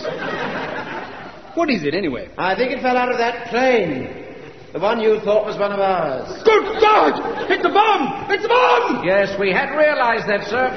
What 1.55 1.71
is 1.71 1.83
it, 1.85 1.95
anyway? 1.95 2.31
I 2.39 2.55
think 2.55 2.73
it 2.73 2.81
fell 2.81 2.97
out 2.97 3.11
of 3.11 3.19
that 3.19 3.49
plane. 3.49 4.27
The 4.73 4.79
one 4.79 5.01
you 5.01 5.19
thought 5.21 5.45
was 5.47 5.59
one 5.59 5.73
of 5.73 5.81
ours. 5.81 6.31
Good 6.45 6.81
God! 6.81 7.51
It's 7.51 7.65
a 7.65 7.75
bomb! 7.75 8.31
It's 8.31 8.45
a 8.45 8.49
bomb! 8.49 9.05
Yes, 9.05 9.35
we 9.41 9.51
had 9.51 9.75
realized 9.75 10.29
that, 10.29 10.47
sir. 10.47 10.71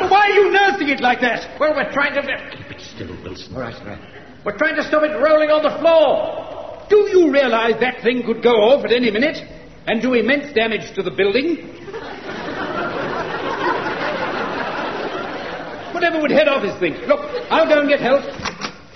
But 0.00 0.10
why 0.10 0.30
are 0.30 0.34
you 0.34 0.50
nursing 0.50 0.88
it 0.88 1.00
like 1.00 1.20
that? 1.20 1.60
Well, 1.60 1.74
we're 1.76 1.92
trying 1.92 2.14
to... 2.14 2.22
Keep 2.22 2.70
it 2.70 2.80
still, 2.80 3.12
Wilson. 3.22 3.54
All 3.54 3.60
right, 3.60 3.74
all 3.74 3.86
right. 3.86 4.00
We're 4.46 4.56
trying 4.56 4.76
to 4.76 4.84
stop 4.84 5.02
it 5.02 5.12
rolling 5.20 5.50
on 5.50 5.62
the 5.62 5.76
floor. 5.78 6.55
Do 6.88 7.08
you 7.10 7.32
realize 7.32 7.80
that 7.80 8.02
thing 8.02 8.22
could 8.24 8.42
go 8.42 8.54
off 8.70 8.84
at 8.84 8.92
any 8.92 9.10
minute? 9.10 9.38
and 9.86 10.02
do 10.02 10.14
immense 10.14 10.52
damage 10.52 10.94
to 10.94 11.02
the 11.02 11.10
building. 11.10 11.56
Whatever 15.94 16.20
would 16.20 16.30
head 16.30 16.48
office 16.48 16.78
think? 16.80 16.98
Look, 17.06 17.20
I'll 17.50 17.68
go 17.68 17.80
and 17.80 17.88
get 17.88 18.00
help. 18.00 18.22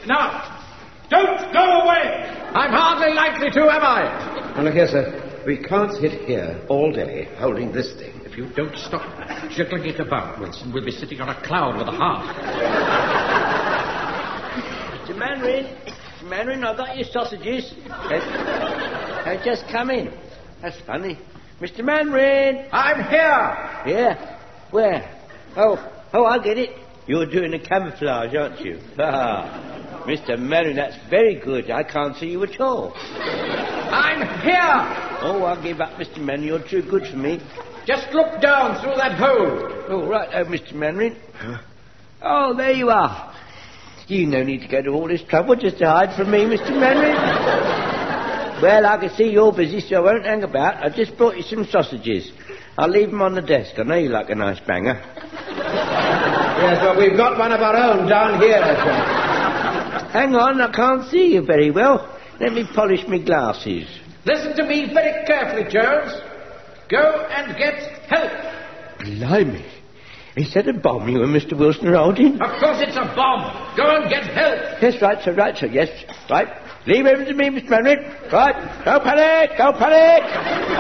Now, 0.06 0.64
don't 1.08 1.52
go 1.52 1.82
away! 1.82 2.26
I'm 2.54 2.72
hardly 2.72 3.14
likely 3.14 3.50
to, 3.50 3.60
am 3.70 3.82
I? 3.82 4.52
Now, 4.56 4.62
look 4.62 4.74
here, 4.74 4.88
sir. 4.88 5.42
We 5.46 5.56
can't 5.56 5.92
sit 5.92 6.26
here 6.26 6.60
all 6.68 6.92
day 6.92 7.28
holding 7.38 7.72
this 7.72 7.94
thing. 7.94 8.20
If 8.24 8.36
you 8.36 8.50
don't 8.54 8.76
stop 8.76 9.02
jiggling 9.50 9.84
it 9.84 10.00
about, 10.00 10.38
Wilson, 10.38 10.72
we'll 10.72 10.84
be 10.84 10.90
sitting 10.90 11.20
on 11.20 11.30
a 11.30 11.42
cloud 11.42 11.78
with 11.78 11.86
a 11.86 11.92
heart. 11.92 12.36
Mr. 15.08 15.16
Mandarin, 15.16 15.66
Mr. 16.20 16.28
Mandarin, 16.28 16.64
I've 16.64 16.76
got 16.76 16.96
your 16.96 17.06
sausages. 17.10 17.72
They've 19.24 19.44
just 19.44 19.66
come 19.72 19.90
in. 19.90 20.12
That's 20.60 20.78
funny. 20.86 21.18
Mr. 21.60 21.82
Mandarin! 21.82 22.68
I'm 22.72 23.04
here! 23.08 23.84
Here? 23.84 24.38
Where? 24.70 25.18
Oh, 25.56 25.78
oh, 26.12 26.24
I 26.24 26.38
get 26.42 26.58
it. 26.58 26.76
You're 27.06 27.26
doing 27.26 27.52
the 27.52 27.58
camouflage, 27.58 28.34
aren't 28.34 28.60
you? 28.60 28.80
Ah, 28.98 30.04
Mr. 30.06 30.38
Mandarin, 30.38 30.76
that's 30.76 30.96
very 31.08 31.40
good. 31.40 31.70
I 31.70 31.84
can't 31.84 32.14
see 32.16 32.28
you 32.28 32.42
at 32.44 32.60
all. 32.60 32.92
I'm 32.94 34.20
here! 34.42 35.18
Oh, 35.22 35.42
I'll 35.44 35.62
give 35.62 35.80
up, 35.80 35.98
Mr. 35.98 36.18
Mandarin. 36.18 36.44
You're 36.44 36.68
too 36.68 36.82
good 36.82 37.06
for 37.06 37.16
me. 37.16 37.40
Just 37.86 38.12
look 38.12 38.42
down 38.42 38.80
through 38.82 38.96
that 38.96 39.18
hole. 39.18 39.86
Oh, 39.88 40.06
right, 40.06 40.28
oh, 40.34 40.44
Mr. 40.44 40.74
Mandarin. 40.74 41.16
Oh, 42.22 42.54
there 42.54 42.72
you 42.72 42.90
are. 42.90 43.29
You 44.10 44.26
no 44.26 44.42
need 44.42 44.62
to 44.62 44.66
go 44.66 44.82
to 44.82 44.90
all 44.90 45.06
this 45.06 45.22
trouble 45.22 45.54
just 45.54 45.78
to 45.78 45.86
hide 45.86 46.16
from 46.16 46.32
me, 46.32 46.38
Mr. 46.38 46.70
Mandarin. 46.70 47.14
well, 48.60 48.84
I 48.84 48.98
can 48.98 49.10
see 49.10 49.30
you're 49.30 49.52
busy, 49.52 49.80
so 49.80 49.98
I 49.98 50.00
won't 50.00 50.24
hang 50.24 50.42
about. 50.42 50.82
I 50.84 50.88
just 50.88 51.16
brought 51.16 51.36
you 51.36 51.44
some 51.44 51.64
sausages. 51.66 52.32
I'll 52.76 52.88
leave 52.88 53.12
them 53.12 53.22
on 53.22 53.36
the 53.36 53.40
desk. 53.40 53.78
I 53.78 53.84
know 53.84 53.94
you 53.94 54.08
like 54.08 54.28
a 54.28 54.34
nice 54.34 54.58
banger. 54.66 55.00
Yes, 56.60 56.78
but 56.82 56.98
we've 56.98 57.16
got 57.16 57.38
one 57.38 57.52
of 57.52 57.60
our 57.60 57.76
own 57.76 58.08
down 58.08 58.40
here. 58.40 58.60
Hang 60.10 60.34
on, 60.34 60.60
I 60.60 60.72
can't 60.72 61.08
see 61.08 61.32
you 61.34 61.42
very 61.46 61.70
well. 61.70 62.18
Let 62.40 62.52
me 62.52 62.64
polish 62.74 63.06
my 63.06 63.18
glasses. 63.18 63.86
Listen 64.26 64.56
to 64.56 64.64
me 64.64 64.92
very 64.92 65.24
carefully, 65.24 65.70
Jones. 65.70 66.20
Go 66.88 67.26
and 67.30 67.56
get 67.56 67.74
help. 68.08 68.32
Blimey. 68.98 69.79
Is 70.40 70.54
that 70.54 70.66
a 70.68 70.72
bomb 70.72 71.06
you 71.06 71.22
and 71.22 71.36
Mr. 71.36 71.52
Wilson 71.52 71.88
are 71.88 71.96
holding? 71.96 72.40
Of 72.40 72.58
course 72.58 72.80
it's 72.80 72.96
a 72.96 73.04
bomb. 73.14 73.76
Go 73.76 73.84
and 73.96 74.08
get 74.08 74.24
help. 74.24 74.80
Yes, 74.80 74.96
right, 75.02 75.22
sir, 75.22 75.34
right, 75.34 75.54
sir, 75.54 75.66
yes. 75.66 75.90
Right. 76.30 76.48
Leave 76.86 77.04
everything 77.04 77.36
to 77.36 77.50
me, 77.50 77.60
Mr. 77.60 77.68
Mandarin. 77.68 78.00
Right. 78.32 78.56
Don't 78.86 79.04
panic, 79.04 79.58
don't 79.58 79.76
panic. 79.76 80.24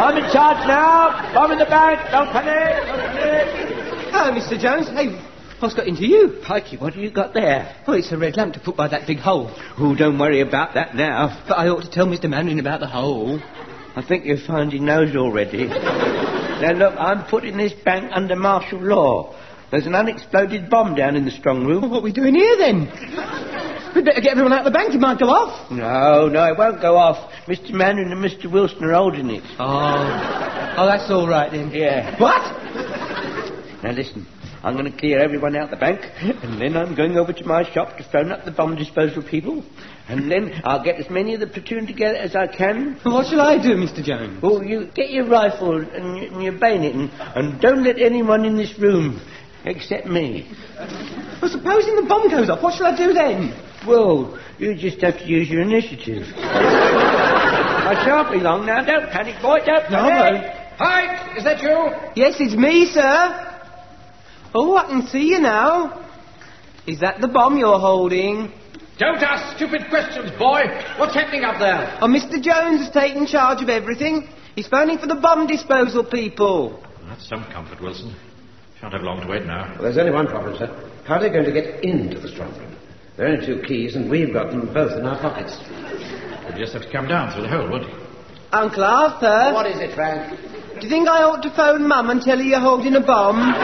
I'm 0.00 0.16
in 0.16 0.32
charge 0.32 0.66
now. 0.66 1.34
Bomb 1.34 1.52
in 1.52 1.58
the 1.58 1.66
bank. 1.66 2.00
Don't 2.10 2.32
panic, 2.32 2.86
don't 2.88 3.04
panic. 3.12 4.08
Ah, 4.14 4.32
oh, 4.32 4.32
Mr. 4.32 4.58
Jones. 4.58 4.88
Hey, 4.88 5.20
what's 5.58 5.74
got 5.74 5.86
into 5.86 6.06
you? 6.06 6.40
Pikey, 6.42 6.80
what 6.80 6.94
have 6.94 7.02
you 7.04 7.10
got 7.10 7.34
there? 7.34 7.76
Oh, 7.86 7.92
it's 7.92 8.10
a 8.12 8.16
red 8.16 8.38
lamp 8.38 8.54
to 8.54 8.60
put 8.60 8.78
by 8.78 8.88
that 8.88 9.06
big 9.06 9.18
hole. 9.18 9.50
Oh, 9.76 9.94
don't 9.94 10.18
worry 10.18 10.40
about 10.40 10.72
that 10.72 10.94
now. 10.94 11.44
But 11.46 11.58
I 11.58 11.68
ought 11.68 11.82
to 11.82 11.90
tell 11.90 12.06
Mr. 12.06 12.30
Mandarin 12.30 12.60
about 12.60 12.80
the 12.80 12.88
hole. 12.88 13.38
I 13.94 14.00
think 14.00 14.24
you'll 14.24 14.40
find 14.46 14.72
he 14.72 14.78
knows 14.78 15.14
already. 15.14 15.66
now, 15.66 16.72
look, 16.72 16.94
I'm 16.96 17.26
putting 17.26 17.58
this 17.58 17.74
bank 17.84 18.10
under 18.14 18.36
martial 18.36 18.80
law. 18.80 19.36
There's 19.70 19.86
an 19.86 19.94
unexploded 19.94 20.68
bomb 20.68 20.96
down 20.96 21.14
in 21.14 21.24
the 21.24 21.30
strong 21.30 21.64
room. 21.64 21.90
What 21.90 21.98
are 21.98 22.02
we 22.02 22.12
doing 22.12 22.34
here 22.34 22.56
then? 22.56 22.80
We'd 23.94 24.04
better 24.04 24.20
get 24.20 24.32
everyone 24.32 24.52
out 24.52 24.66
of 24.66 24.72
the 24.72 24.76
bank. 24.76 24.94
It 24.94 25.00
might 25.00 25.18
go 25.18 25.26
off. 25.26 25.70
No, 25.70 26.28
no, 26.28 26.44
it 26.46 26.58
won't 26.58 26.80
go 26.80 26.96
off. 26.96 27.32
Mr. 27.46 27.72
Mandarin 27.72 28.10
and 28.10 28.24
Mr. 28.24 28.50
Wilson 28.50 28.82
are 28.84 28.94
holding 28.94 29.30
it. 29.30 29.44
Oh. 29.58 30.74
Oh, 30.76 30.86
that's 30.86 31.10
all 31.10 31.28
right 31.28 31.50
then. 31.52 31.70
Yeah. 31.70 32.18
What? 32.18 32.40
Now 33.82 33.92
listen, 33.92 34.26
I'm 34.62 34.74
going 34.76 34.90
to 34.90 34.98
clear 34.98 35.18
everyone 35.20 35.56
out 35.56 35.64
of 35.64 35.70
the 35.70 35.76
bank, 35.76 36.00
and 36.20 36.60
then 36.60 36.76
I'm 36.76 36.94
going 36.94 37.16
over 37.16 37.32
to 37.32 37.44
my 37.44 37.62
shop 37.72 37.96
to 37.96 38.04
phone 38.10 38.30
up 38.30 38.44
the 38.44 38.50
bomb 38.50 38.76
disposal 38.76 39.22
people, 39.22 39.64
and 40.08 40.30
then 40.30 40.60
I'll 40.64 40.84
get 40.84 40.96
as 40.96 41.08
many 41.08 41.32
of 41.34 41.40
the 41.40 41.46
platoon 41.46 41.86
together 41.86 42.16
as 42.16 42.36
I 42.36 42.46
can. 42.46 42.98
What 43.04 43.28
shall 43.28 43.40
I 43.40 43.56
do, 43.56 43.76
Mr. 43.76 44.04
Jones? 44.04 44.42
Well, 44.42 44.62
you 44.62 44.90
get 44.94 45.10
your 45.10 45.26
rifle 45.26 45.80
and 45.80 46.16
your, 46.18 46.26
and 46.26 46.42
your 46.42 46.52
bayonet, 46.58 46.94
and, 46.94 47.10
and 47.34 47.60
don't 47.60 47.84
let 47.84 47.98
anyone 47.98 48.44
in 48.44 48.56
this 48.56 48.78
room 48.78 49.20
except 49.64 50.06
me. 50.06 50.50
Well, 51.40 51.50
supposing 51.50 51.96
the 51.96 52.06
bomb 52.08 52.30
goes 52.30 52.50
off, 52.50 52.62
what 52.62 52.74
shall 52.74 52.86
I 52.86 52.96
do 52.96 53.12
then? 53.12 53.52
Well, 53.86 54.38
you 54.58 54.74
just 54.74 55.00
have 55.00 55.18
to 55.18 55.26
use 55.26 55.48
your 55.48 55.62
initiative. 55.62 56.24
I 56.36 58.02
shan't 58.04 58.30
be 58.30 58.38
long 58.40 58.66
now. 58.66 58.84
Don't 58.84 59.10
panic, 59.10 59.40
boy. 59.40 59.58
Don't 59.64 59.90
No, 59.90 60.08
panic. 60.08 60.78
Pike, 60.78 61.38
is 61.38 61.44
that 61.44 61.62
you? 61.62 61.92
Yes, 62.14 62.36
it's 62.40 62.54
me, 62.54 62.86
sir. 62.86 63.46
Oh, 64.54 64.76
I 64.76 64.86
can 64.86 65.06
see 65.06 65.28
you 65.28 65.38
now. 65.40 66.06
Is 66.86 67.00
that 67.00 67.20
the 67.20 67.28
bomb 67.28 67.56
you're 67.56 67.78
holding? 67.78 68.52
Don't 68.98 69.22
ask 69.22 69.56
stupid 69.56 69.88
questions, 69.88 70.30
boy. 70.38 70.62
What's 70.98 71.14
happening 71.14 71.44
up 71.44 71.58
there? 71.58 71.98
Oh, 72.02 72.06
Mr. 72.06 72.40
Jones 72.42 72.80
has 72.80 72.90
taken 72.90 73.26
charge 73.26 73.62
of 73.62 73.68
everything. 73.68 74.28
He's 74.54 74.66
phoning 74.68 74.98
for 74.98 75.06
the 75.06 75.14
bomb 75.14 75.46
disposal 75.46 76.04
people. 76.04 76.84
That's 77.08 77.26
some 77.26 77.44
comfort, 77.44 77.80
Wilson. 77.80 78.14
Shan't 78.80 78.92
have 78.92 79.02
long 79.02 79.20
to 79.20 79.28
wait 79.28 79.44
now. 79.44 79.68
Well, 79.74 79.82
there's 79.82 79.98
only 79.98 80.12
one 80.12 80.26
problem, 80.26 80.56
sir. 80.56 80.66
How 81.04 81.16
are 81.16 81.20
they 81.20 81.28
going 81.28 81.44
to 81.44 81.52
get 81.52 81.84
into 81.84 82.18
the 82.18 82.28
strong 82.28 82.56
room? 82.58 82.76
There 83.16 83.26
are 83.26 83.30
only 83.34 83.44
two 83.44 83.60
keys, 83.62 83.94
and 83.96 84.08
we've 84.10 84.32
got 84.32 84.50
them 84.50 84.72
both 84.72 84.92
in 84.98 85.04
our 85.04 85.18
pockets. 85.20 85.56
We'll 86.48 86.56
just 86.58 86.72
have 86.72 86.82
to 86.82 86.90
come 86.90 87.06
down 87.06 87.32
through 87.32 87.42
the 87.42 87.48
hole, 87.48 87.68
won't 87.68 87.84
he? 87.86 87.92
Uncle 88.52 88.82
Arthur, 88.82 89.52
What 89.52 89.66
is 89.66 89.78
it, 89.80 89.94
Frank? 89.94 90.38
do 90.80 90.86
you 90.86 90.88
think 90.88 91.08
I 91.08 91.22
ought 91.22 91.42
to 91.42 91.50
phone 91.54 91.86
Mum 91.86 92.08
and 92.10 92.22
tell 92.22 92.38
her 92.38 92.42
you're 92.42 92.58
holding 92.60 92.94
a 92.96 93.00
bomb? 93.00 93.36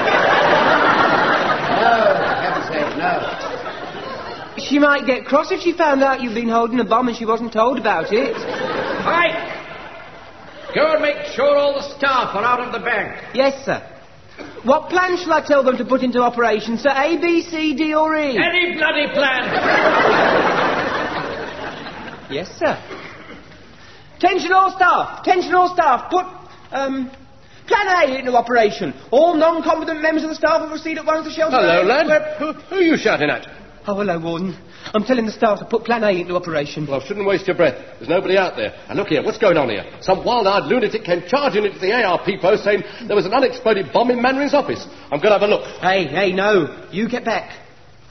No, 1.77 1.93
for 2.17 2.25
heaven's 2.41 2.69
sake, 2.69 2.97
no. 2.97 4.65
She 4.65 4.79
might 4.79 5.05
get 5.07 5.27
cross 5.27 5.53
if 5.53 5.61
she 5.61 5.73
found 5.73 6.03
out 6.03 6.23
you've 6.23 6.35
been 6.35 6.49
holding 6.49 6.81
a 6.81 6.85
bomb 6.85 7.09
and 7.09 7.17
she 7.17 7.27
wasn't 7.27 7.53
told 7.53 7.79
about 7.79 8.13
it. 8.13 8.35
Pike! 9.05 10.75
Go 10.75 10.95
and 10.95 11.03
make 11.03 11.27
sure 11.35 11.55
all 11.57 11.75
the 11.75 11.83
staff 11.83 12.35
are 12.35 12.43
out 12.43 12.61
of 12.61 12.73
the 12.73 12.79
bank. 12.81 13.23
Yes, 13.35 13.63
sir. 13.67 13.83
What 14.65 14.91
plan 14.91 15.17
shall 15.17 15.33
I 15.33 15.45
tell 15.47 15.63
them 15.63 15.77
to 15.79 15.85
put 15.85 16.03
into 16.03 16.21
operation, 16.21 16.77
sir? 16.79 16.91
A, 16.91 17.17
B, 17.19 17.43
C, 17.43 17.75
D, 17.75 17.95
or 17.95 18.15
E? 18.17 18.37
Any 18.37 18.77
bloody 18.77 19.07
plan. 19.15 19.43
Yes, 22.31 22.49
sir. 22.59 22.77
Attention 24.19 24.53
all 24.53 24.73
staff! 24.73 25.21
Attention 25.21 25.55
all 25.55 25.73
staff! 25.73 26.11
Put, 26.11 26.27
um, 26.73 27.11
Plan 27.67 27.87
A 27.89 28.19
into 28.19 28.33
operation. 28.37 28.95
All 29.11 29.35
non-competent 29.37 30.01
members 30.01 30.23
of 30.23 30.29
the 30.31 30.37
staff 30.37 30.61
will 30.63 30.69
proceed 30.71 30.99
at 30.99 31.05
once 31.07 31.27
to 31.27 31.33
shelter. 31.33 31.57
Hello, 31.57 31.83
lad. 31.83 32.07
Where- 32.07 32.35
Who, 32.39 32.53
who 32.53 32.77
are 32.77 32.81
you 32.83 32.97
shouting 32.97 33.29
at? 33.29 33.47
Oh, 33.89 33.95
hello, 33.95 34.19
Warden. 34.19 34.59
I'm 34.95 35.05
telling 35.05 35.27
the 35.27 35.33
staff 35.33 35.61
to 35.61 35.65
put 35.65 35.85
Plan 35.85 36.03
A 36.03 36.11
into 36.11 36.35
operation. 36.35 36.89
Well, 36.89 37.01
shouldn't 37.01 37.25
waste 37.25 37.47
your 37.47 37.55
breath. 37.55 37.79
There's 38.01 38.09
nobody 38.09 38.37
out 38.37 38.57
there. 38.57 38.75
And 38.89 38.99
look 38.99 39.07
here, 39.07 39.23
what's 39.23 39.39
going 39.39 39.57
on 39.57 39.69
here? 39.69 39.85
Some 40.01 40.25
wild-eyed 40.25 40.65
lunatic 40.65 41.05
came 41.05 41.23
charging 41.29 41.65
into 41.65 41.79
the 41.79 41.93
ARP 41.93 42.27
post 42.41 42.65
saying 42.65 42.83
there 43.07 43.15
was 43.15 43.27
an 43.27 43.33
unexploded 43.33 43.93
bomb 43.93 44.11
in 44.11 44.21
Mandarin's 44.21 44.55
office. 44.55 44.85
I'm 45.13 45.23
going 45.23 45.31
to 45.31 45.39
have 45.39 45.43
a 45.43 45.47
look. 45.47 45.63
Hey, 45.79 46.07
hey, 46.07 46.33
no. 46.33 46.89
You 46.91 47.09
get 47.09 47.25
back. 47.25 47.63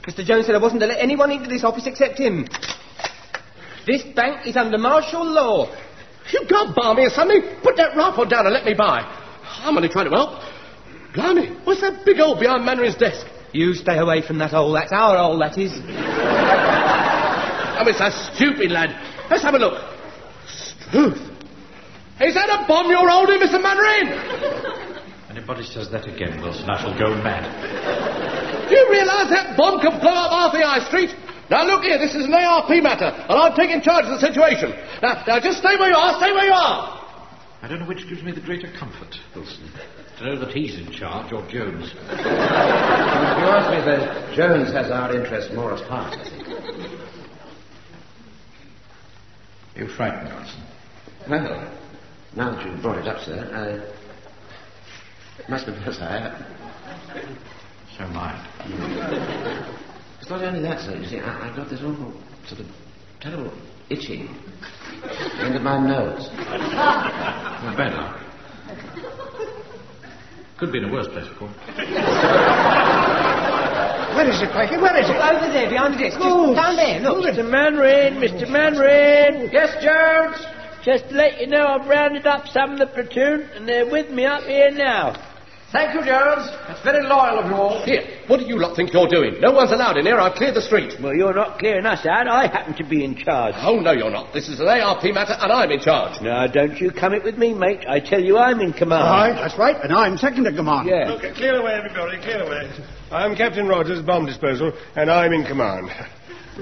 Mr. 0.08 0.24
Jones 0.24 0.46
said 0.46 0.54
I 0.54 0.58
wasn't 0.58 0.80
to 0.80 0.86
let 0.86 0.98
anyone 0.98 1.30
into 1.30 1.50
this 1.50 1.62
office 1.62 1.86
except 1.86 2.18
him. 2.18 2.48
This 3.86 4.02
bank 4.16 4.46
is 4.46 4.56
under 4.56 4.78
martial 4.78 5.26
law. 5.26 5.68
You 6.32 6.46
can't 6.48 6.74
bar 6.74 6.94
me, 6.94 7.06
Sonny. 7.10 7.40
Put 7.62 7.76
that 7.76 7.94
rifle 7.94 8.24
down 8.24 8.46
and 8.46 8.54
let 8.54 8.64
me 8.64 8.72
by. 8.72 9.04
I'm 9.60 9.76
only 9.76 9.90
trying 9.90 10.10
to 10.10 10.16
help. 10.16 10.40
Blimey, 11.14 11.60
what's 11.64 11.82
that 11.82 12.02
big 12.06 12.16
hole 12.16 12.40
behind 12.40 12.64
Mandarin's 12.64 12.96
desk? 12.96 13.26
You 13.56 13.72
stay 13.72 13.96
away 13.96 14.20
from 14.20 14.36
that 14.44 14.50
hole. 14.50 14.70
That's 14.72 14.92
our 14.92 15.16
hole, 15.16 15.38
that 15.38 15.56
is. 15.56 15.72
Oh, 17.72 17.88
it's 17.88 18.04
a 18.04 18.12
stupid 18.36 18.70
lad. 18.70 18.92
Let's 19.30 19.42
have 19.44 19.54
a 19.54 19.58
look. 19.58 19.80
Struth. 20.44 21.16
Is 22.20 22.36
that 22.36 22.52
a 22.52 22.68
bomb 22.68 22.92
you're 22.92 23.08
holding, 23.08 23.40
Mr. 23.40 23.56
Mandarin? 23.56 24.12
Anybody 25.32 25.64
says 25.64 25.88
that 25.88 26.04
again, 26.04 26.42
Wilson, 26.44 26.68
I 26.68 26.76
shall 26.84 26.92
go 27.00 27.16
mad. 27.24 27.48
Do 28.68 28.74
you 28.76 28.88
realise 28.92 29.32
that 29.32 29.56
bomb 29.56 29.80
can 29.80 30.00
blow 30.04 30.12
up 30.12 30.32
half 30.36 30.52
the 30.52 30.60
High 30.60 30.84
Street? 30.88 31.16
Now 31.48 31.64
look 31.64 31.84
here, 31.84 31.96
this 31.96 32.14
is 32.14 32.26
an 32.26 32.34
ARP 32.34 32.68
matter, 32.84 33.08
and 33.08 33.40
I'm 33.40 33.56
taking 33.56 33.80
charge 33.80 34.04
of 34.04 34.20
the 34.20 34.26
situation. 34.26 34.76
Now, 35.00 35.24
now 35.26 35.40
just 35.40 35.64
stay 35.64 35.76
where 35.80 35.88
you 35.88 35.96
are, 35.96 36.18
stay 36.20 36.32
where 36.32 36.44
you 36.44 36.52
are. 36.52 36.92
I 37.62 37.68
don't 37.68 37.80
know 37.80 37.86
which 37.86 38.06
gives 38.06 38.22
me 38.22 38.32
the 38.32 38.40
greater 38.42 38.68
comfort, 38.78 39.16
Wilson. 39.34 39.70
To 40.18 40.24
know 40.24 40.38
that 40.40 40.52
he's 40.52 40.78
in 40.78 40.90
charge 40.92 41.32
or 41.32 41.46
Jones. 41.50 41.92
If 41.92 42.20
you 42.20 42.26
ask 43.52 43.70
me, 43.70 43.80
the 43.84 43.96
uh, 44.02 44.34
Jones 44.34 44.72
has 44.72 44.90
our 44.90 45.14
interests 45.14 45.52
more 45.54 45.74
at 45.74 45.84
heart. 45.88 46.16
You 49.76 49.88
frightened, 49.88 50.32
Wilson. 50.34 50.62
Well, 51.28 51.70
now 52.34 52.54
that 52.54 52.66
you've 52.66 52.80
brought 52.80 52.98
it 52.98 53.06
up, 53.06 53.22
sir, 53.24 53.84
I 55.46 55.50
must 55.50 55.66
confess 55.66 55.98
I 56.00 56.16
am. 56.18 56.44
So 57.98 58.04
am 58.04 58.16
I. 58.16 58.34
It's 60.20 60.30
not 60.30 60.42
only 60.42 60.60
that, 60.62 60.80
sir. 60.80 60.96
You 60.96 61.06
see, 61.06 61.18
I, 61.18 61.48
I've 61.50 61.56
got 61.56 61.68
this 61.68 61.80
awful, 61.80 62.14
sort 62.48 62.60
of 62.60 62.66
terrible 63.20 63.52
itching 63.90 64.34
end 65.38 65.54
of 65.54 65.62
my 65.62 65.78
nose. 65.78 66.28
Luck. 67.76 68.25
Could 70.58 70.72
be 70.72 70.78
in 70.78 70.84
a 70.84 70.92
worse 70.92 71.06
place, 71.08 71.26
of 71.30 71.36
course. 71.36 71.52
Where 74.16 74.30
is 74.30 74.40
it, 74.40 74.50
Crikey? 74.50 74.78
Where 74.78 74.96
is 74.96 75.10
it? 75.10 75.16
Over 75.16 75.52
there, 75.52 75.68
behind 75.68 75.94
the 75.94 75.98
desk. 75.98 76.16
Just 76.16 76.56
down 76.56 76.76
there, 76.76 77.00
look. 77.00 77.22
Mr. 77.24 77.44
Manrin, 77.44 78.16
Mr. 78.16 78.48
Manrin. 78.48 79.52
Yes, 79.52 79.76
Jones? 79.84 80.38
Just 80.82 81.10
to 81.10 81.14
let 81.14 81.38
you 81.40 81.46
know, 81.48 81.66
I've 81.66 81.86
rounded 81.86 82.26
up 82.26 82.48
some 82.48 82.72
of 82.72 82.78
the 82.78 82.86
platoon, 82.86 83.42
and 83.54 83.68
they're 83.68 83.90
with 83.90 84.10
me 84.10 84.24
up 84.24 84.44
here 84.44 84.70
now. 84.70 85.14
Thank 85.72 85.94
you, 85.94 86.04
Jones. 86.04 86.46
That's 86.68 86.82
very 86.84 87.02
loyal 87.02 87.40
of 87.40 87.46
you 87.46 87.54
all. 87.54 87.84
Here, 87.84 88.22
what 88.28 88.38
do 88.38 88.46
you 88.46 88.56
lot 88.56 88.76
think 88.76 88.92
you're 88.92 89.08
doing? 89.08 89.40
No 89.40 89.50
one's 89.50 89.72
allowed 89.72 89.96
in 89.96 90.06
here. 90.06 90.18
I've 90.18 90.34
cleared 90.36 90.54
the 90.54 90.62
street. 90.62 90.94
Well, 91.02 91.12
you're 91.12 91.34
not 91.34 91.58
clearing 91.58 91.86
us 91.86 92.06
out. 92.06 92.28
I 92.28 92.46
happen 92.46 92.74
to 92.74 92.84
be 92.84 93.04
in 93.04 93.16
charge. 93.16 93.54
Oh, 93.58 93.80
no, 93.80 93.90
you're 93.90 94.10
not. 94.10 94.32
This 94.32 94.48
is 94.48 94.60
an 94.60 94.68
ARP 94.68 95.02
matter, 95.12 95.34
and 95.36 95.52
I'm 95.52 95.70
in 95.72 95.80
charge. 95.80 96.20
Now, 96.22 96.46
don't 96.46 96.80
you 96.80 96.92
come 96.92 97.14
it 97.14 97.24
with 97.24 97.36
me, 97.36 97.52
mate. 97.52 97.84
I 97.88 97.98
tell 97.98 98.20
you, 98.22 98.38
I'm 98.38 98.60
in 98.60 98.74
command. 98.74 99.02
Aye, 99.02 99.32
that's 99.32 99.58
right, 99.58 99.76
and 99.82 99.92
I'm 99.92 100.16
second 100.16 100.46
in 100.46 100.54
command. 100.54 100.88
Yeah. 100.88 101.14
Okay, 101.14 101.32
clear 101.34 101.56
away, 101.56 101.72
everybody, 101.74 102.22
clear 102.22 102.44
away. 102.44 102.70
I'm 103.10 103.34
Captain 103.34 103.66
Rogers, 103.66 104.02
bomb 104.02 104.24
disposal, 104.24 104.72
and 104.94 105.10
I'm 105.10 105.32
in 105.32 105.44
command. 105.44 105.90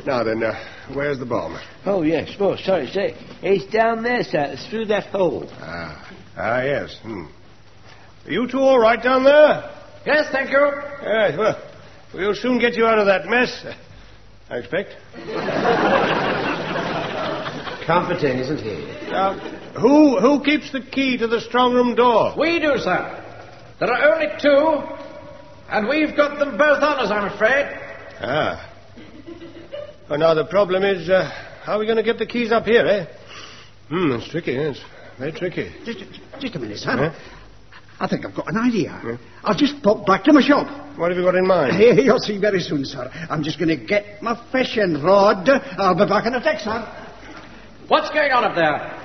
Now 0.06 0.24
then, 0.24 0.42
uh, 0.42 0.54
where's 0.94 1.18
the 1.18 1.26
bomb? 1.26 1.60
Oh, 1.84 2.02
yes. 2.02 2.34
Oh, 2.40 2.56
sorry, 2.56 2.88
sir. 2.88 3.10
It's 3.42 3.70
down 3.70 4.02
there, 4.02 4.24
sir. 4.24 4.44
It's 4.54 4.66
through 4.66 4.86
that 4.86 5.06
hole. 5.06 5.48
Ah, 5.60 6.10
ah 6.36 6.62
yes. 6.62 6.98
Hmm. 7.02 7.26
Are 8.26 8.32
you 8.32 8.48
two 8.48 8.58
all 8.58 8.78
right 8.78 9.02
down 9.02 9.24
there? 9.24 9.70
Yes, 10.06 10.26
thank 10.32 10.50
you. 10.50 10.70
Yes, 11.02 11.36
well, 11.38 11.62
we'll 12.14 12.34
soon 12.34 12.58
get 12.58 12.74
you 12.74 12.86
out 12.86 12.98
of 12.98 13.06
that 13.06 13.26
mess. 13.26 13.64
I 14.48 14.58
expect. 14.58 14.96
Comforting, 17.86 18.38
isn't 18.38 18.58
he? 18.58 19.10
Now, 19.10 19.34
who, 19.78 20.18
who 20.18 20.42
keeps 20.42 20.72
the 20.72 20.80
key 20.80 21.18
to 21.18 21.26
the 21.26 21.40
strong 21.40 21.74
room 21.74 21.94
door? 21.94 22.32
We 22.38 22.58
do, 22.58 22.78
sir. 22.78 23.20
There 23.78 23.92
are 23.92 24.14
only 24.14 24.28
two, 24.40 24.82
and 25.68 25.86
we've 25.86 26.16
got 26.16 26.38
them 26.38 26.56
both 26.56 26.82
on 26.82 26.98
us, 27.00 27.10
I'm 27.10 27.30
afraid. 27.30 27.66
Ah. 28.20 28.70
Well, 30.08 30.18
now 30.18 30.32
the 30.32 30.46
problem 30.46 30.82
is, 30.82 31.10
uh, 31.10 31.28
how 31.62 31.76
are 31.76 31.78
we 31.78 31.84
going 31.84 31.98
to 31.98 32.02
get 32.02 32.18
the 32.18 32.26
keys 32.26 32.52
up 32.52 32.64
here, 32.64 32.86
eh? 32.86 33.06
Hmm, 33.88 34.12
it's 34.12 34.28
tricky, 34.30 34.52
yes. 34.52 34.80
Very 35.18 35.32
tricky. 35.32 35.70
Just, 35.84 35.98
just 36.40 36.56
a 36.56 36.58
minute, 36.58 36.78
sir. 36.78 36.96
Yeah? 36.96 37.12
I 38.00 38.08
think 38.08 38.26
I've 38.26 38.34
got 38.34 38.48
an 38.48 38.56
idea. 38.56 38.90
Hmm? 38.90 39.14
I'll 39.44 39.56
just 39.56 39.82
pop 39.82 40.06
back 40.06 40.24
to 40.24 40.32
my 40.32 40.40
shop. 40.40 40.66
What 40.98 41.10
have 41.10 41.18
you 41.18 41.24
got 41.24 41.34
in 41.34 41.46
mind? 41.46 41.72
Hey, 41.76 42.02
you'll 42.02 42.18
see 42.18 42.38
very 42.38 42.60
soon, 42.60 42.84
sir. 42.84 43.10
I'm 43.30 43.42
just 43.42 43.58
going 43.58 43.68
to 43.68 43.84
get 43.84 44.22
my 44.22 44.34
fishing 44.50 45.02
rod. 45.02 45.48
I'll 45.48 45.94
be 45.94 46.06
back 46.06 46.26
in 46.26 46.34
a 46.34 46.42
sec, 46.42 46.60
sir. 46.60 46.82
What's 47.88 48.10
going 48.10 48.32
on 48.32 48.44
up 48.44 48.54
there? 48.54 49.00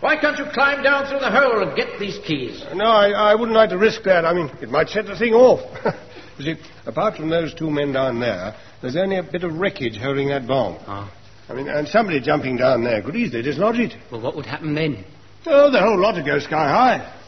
Why 0.00 0.16
can't 0.16 0.36
you 0.36 0.46
climb 0.52 0.82
down 0.82 1.06
through 1.06 1.20
the 1.20 1.30
hole 1.30 1.62
and 1.62 1.76
get 1.76 2.00
these 2.00 2.18
keys? 2.26 2.64
No, 2.74 2.86
I, 2.86 3.10
I 3.10 3.34
wouldn't 3.36 3.56
like 3.56 3.70
to 3.70 3.78
risk 3.78 4.02
that. 4.02 4.24
I 4.24 4.34
mean, 4.34 4.50
it 4.60 4.68
might 4.68 4.88
set 4.88 5.06
the 5.06 5.16
thing 5.16 5.32
off. 5.32 5.60
you 6.38 6.54
see, 6.54 6.60
apart 6.86 7.16
from 7.16 7.30
those 7.30 7.54
two 7.54 7.70
men 7.70 7.92
down 7.92 8.18
there, 8.18 8.56
there's 8.80 8.96
only 8.96 9.18
a 9.18 9.22
bit 9.22 9.44
of 9.44 9.54
wreckage 9.54 9.96
holding 9.96 10.28
that 10.28 10.46
bomb. 10.46 10.76
Ah. 10.86 11.12
I 11.48 11.54
mean, 11.54 11.68
and 11.68 11.86
somebody 11.86 12.20
jumping 12.20 12.56
down 12.56 12.82
there 12.82 13.00
could 13.02 13.14
easily 13.14 13.42
dislodge 13.42 13.78
it. 13.78 13.94
Well, 14.10 14.20
what 14.20 14.34
would 14.34 14.46
happen 14.46 14.74
then? 14.74 15.04
Oh, 15.46 15.70
the 15.70 15.80
whole 15.80 16.00
lot 16.00 16.16
would 16.16 16.26
go 16.26 16.38
sky 16.40 16.68
high. 16.68 17.21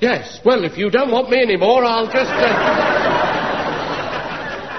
Yes, 0.00 0.40
well, 0.44 0.64
if 0.64 0.76
you 0.76 0.90
don't 0.90 1.10
want 1.10 1.30
me 1.30 1.40
anymore, 1.40 1.84
I'll 1.84 2.06
just. 2.06 2.30
Uh, 2.30 3.14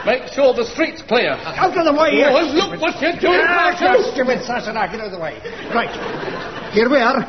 make 0.05 0.31
sure 0.33 0.53
the 0.53 0.65
street's 0.65 1.01
clear. 1.01 1.31
Out 1.31 1.75
of 1.75 1.85
the 1.85 1.93
way, 1.99 2.11
you 2.13 2.25
Oh, 2.25 2.41
look 2.53 2.79
what 2.81 3.01
you're 3.01 3.17
doing, 3.19 3.41
Ah, 3.43 3.75
Marshal. 3.79 4.11
stupid 4.13 4.39
Sassenach, 4.45 4.91
get 4.91 4.99
out 5.01 5.07
of 5.07 5.11
the 5.13 5.19
way. 5.19 5.39
Right. 5.73 6.73
Here 6.73 6.89
we 6.89 6.97
are. 6.97 7.23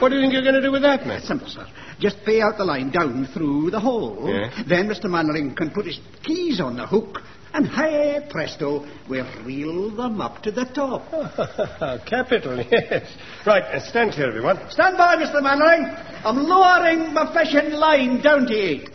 What 0.00 0.08
do 0.08 0.16
you 0.16 0.22
think 0.22 0.32
you're 0.32 0.42
going 0.42 0.54
to 0.56 0.62
do 0.62 0.72
with 0.72 0.82
that, 0.82 1.06
man? 1.06 1.20
Simple, 1.22 1.48
sir. 1.48 1.66
Just 2.00 2.16
pay 2.24 2.40
out 2.40 2.56
the 2.58 2.64
line 2.64 2.90
down 2.90 3.26
through 3.32 3.70
the 3.70 3.78
hole. 3.78 4.24
Yeah. 4.28 4.50
Then 4.66 4.88
Mr. 4.88 5.08
Mainwaring 5.08 5.54
can 5.54 5.70
put 5.70 5.86
his 5.86 6.00
keys 6.24 6.60
on 6.60 6.76
the 6.76 6.86
hook, 6.86 7.20
and 7.54 7.68
hey, 7.68 8.26
presto, 8.30 8.86
we'll 9.08 9.26
reel 9.44 9.90
them 9.90 10.20
up 10.20 10.42
to 10.42 10.50
the 10.50 10.64
top. 10.64 11.10
Capital, 12.06 12.64
yes. 12.70 13.06
Right, 13.46 13.62
uh, 13.62 13.80
stand 13.80 14.12
clear, 14.12 14.28
everyone. 14.28 14.58
Stand 14.70 14.96
by, 14.96 15.16
Mr. 15.16 15.42
Mainwaring. 15.42 15.84
I'm 16.24 16.38
lowering 16.44 17.12
my 17.12 17.32
fishing 17.34 17.72
line 17.72 18.22
down 18.22 18.46
to 18.46 18.54
you. 18.54 18.86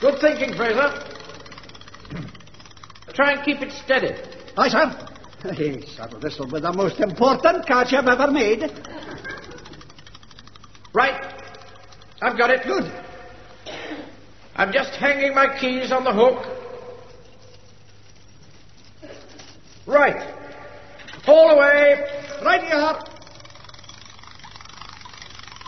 Good 0.00 0.20
thinking, 0.20 0.54
Fraser. 0.54 1.12
Try 3.14 3.32
and 3.32 3.44
keep 3.44 3.62
it 3.62 3.72
steady. 3.72 4.14
Aye, 4.56 4.68
sir. 4.68 5.52
Hey, 5.54 5.80
sir, 5.86 6.08
this 6.20 6.38
will 6.38 6.50
be 6.50 6.60
the 6.60 6.72
most 6.72 7.00
important 7.00 7.66
catch 7.66 7.92
I've 7.92 8.06
ever 8.06 8.30
made. 8.30 8.62
Right. 10.92 11.34
I've 12.22 12.38
got 12.38 12.50
it. 12.50 12.62
Good. 12.64 12.92
I'm 14.54 14.72
just 14.72 14.92
hanging 14.92 15.34
my 15.34 15.58
keys 15.58 15.92
on 15.92 16.04
the 16.04 16.12
hook. 16.12 16.55
Right. 19.96 20.34
Haul 21.24 21.50
away. 21.50 21.96
Right 22.44 22.68
you 22.68 22.76
are. 22.76 23.02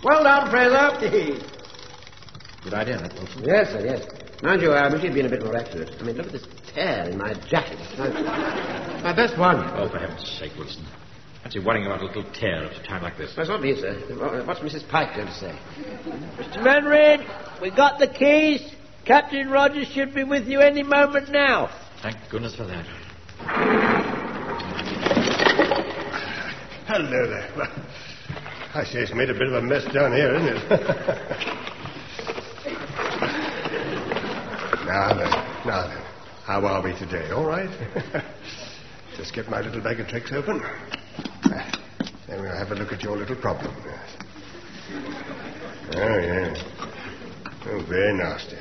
Well 0.05 0.23
done, 0.23 0.51
Fraser. 0.51 1.41
Good 2.63 2.75
idea, 2.75 2.99
that, 2.99 3.15
Wilson. 3.15 3.43
Yes, 3.45 3.69
sir, 3.73 3.81
yes. 3.85 4.07
Mind 4.43 4.61
you, 4.61 4.73
I 4.73 4.93
wish 4.93 5.03
you'd 5.03 5.15
been 5.15 5.25
a 5.25 5.31
bit 5.31 5.43
more 5.43 5.57
accurate. 5.57 5.95
I 5.99 6.03
mean, 6.03 6.17
look 6.17 6.27
at 6.27 6.33
this 6.33 6.47
tear 6.75 7.09
in 7.09 7.17
my 7.17 7.33
jacket. 7.49 7.79
My, 7.97 8.09
my 9.03 9.17
best 9.17 9.39
one. 9.39 9.57
Oh, 9.75 9.89
for 9.89 9.99
heaven's 9.99 10.29
sake, 10.39 10.53
Wilson. 10.59 10.85
Fancy 11.43 11.61
worrying 11.61 11.87
about 11.87 12.03
a 12.03 12.05
little 12.05 12.25
tear 12.35 12.67
at 12.67 12.79
a 12.79 12.83
time 12.87 13.03
like 13.03 13.17
this. 13.17 13.33
That's 13.35 13.49
not 13.49 13.63
me, 13.63 13.75
sir. 13.81 13.95
What's 14.45 14.61
Mrs. 14.61 14.87
Pike 14.91 15.17
going 15.17 15.29
to 15.29 15.35
say? 15.35 15.59
Mr. 16.37 16.63
Manrin, 16.63 17.61
we've 17.63 17.75
got 17.75 17.99
the 17.99 18.09
keys. 18.09 18.75
Captain 19.07 19.49
Rogers 19.49 19.89
should 19.89 20.15
be 20.15 20.23
with 20.23 20.47
you 20.47 20.61
any 20.61 20.83
moment 20.83 21.31
now. 21.31 21.71
Thank 22.03 22.17
goodness 22.31 22.55
for 22.55 22.67
that. 22.67 23.78
Hello 26.89 27.27
there. 27.29 27.53
I 28.75 28.83
say 28.83 29.01
it's 29.01 29.13
made 29.13 29.29
a 29.29 29.35
bit 29.35 29.49
of 29.49 29.53
a 29.53 29.61
mess 29.61 29.85
down 29.93 30.11
here, 30.11 30.35
isn't 30.35 30.49
it? 30.49 30.71
now 34.87 35.13
then, 35.13 35.31
now 35.67 35.87
then. 35.87 36.03
How 36.47 36.65
are 36.65 36.81
we 36.83 36.95
today? 36.99 37.31
All 37.31 37.45
right? 37.45 37.69
Just 39.19 39.35
get 39.35 39.51
my 39.51 39.61
little 39.61 39.83
bag 39.83 40.01
of 40.01 40.09
tricks 40.09 40.33
open. 40.33 40.63
Then 42.27 42.41
we'll 42.41 42.57
have 42.57 42.71
a 42.71 42.75
look 42.75 42.91
at 42.91 43.03
your 43.03 43.19
little 43.19 43.37
problem. 43.37 43.75
Yes. 43.85 44.17
Oh, 45.95 46.19
yes. 46.19 46.65
Oh, 47.67 47.83
very 47.87 48.15
nasty. 48.17 48.57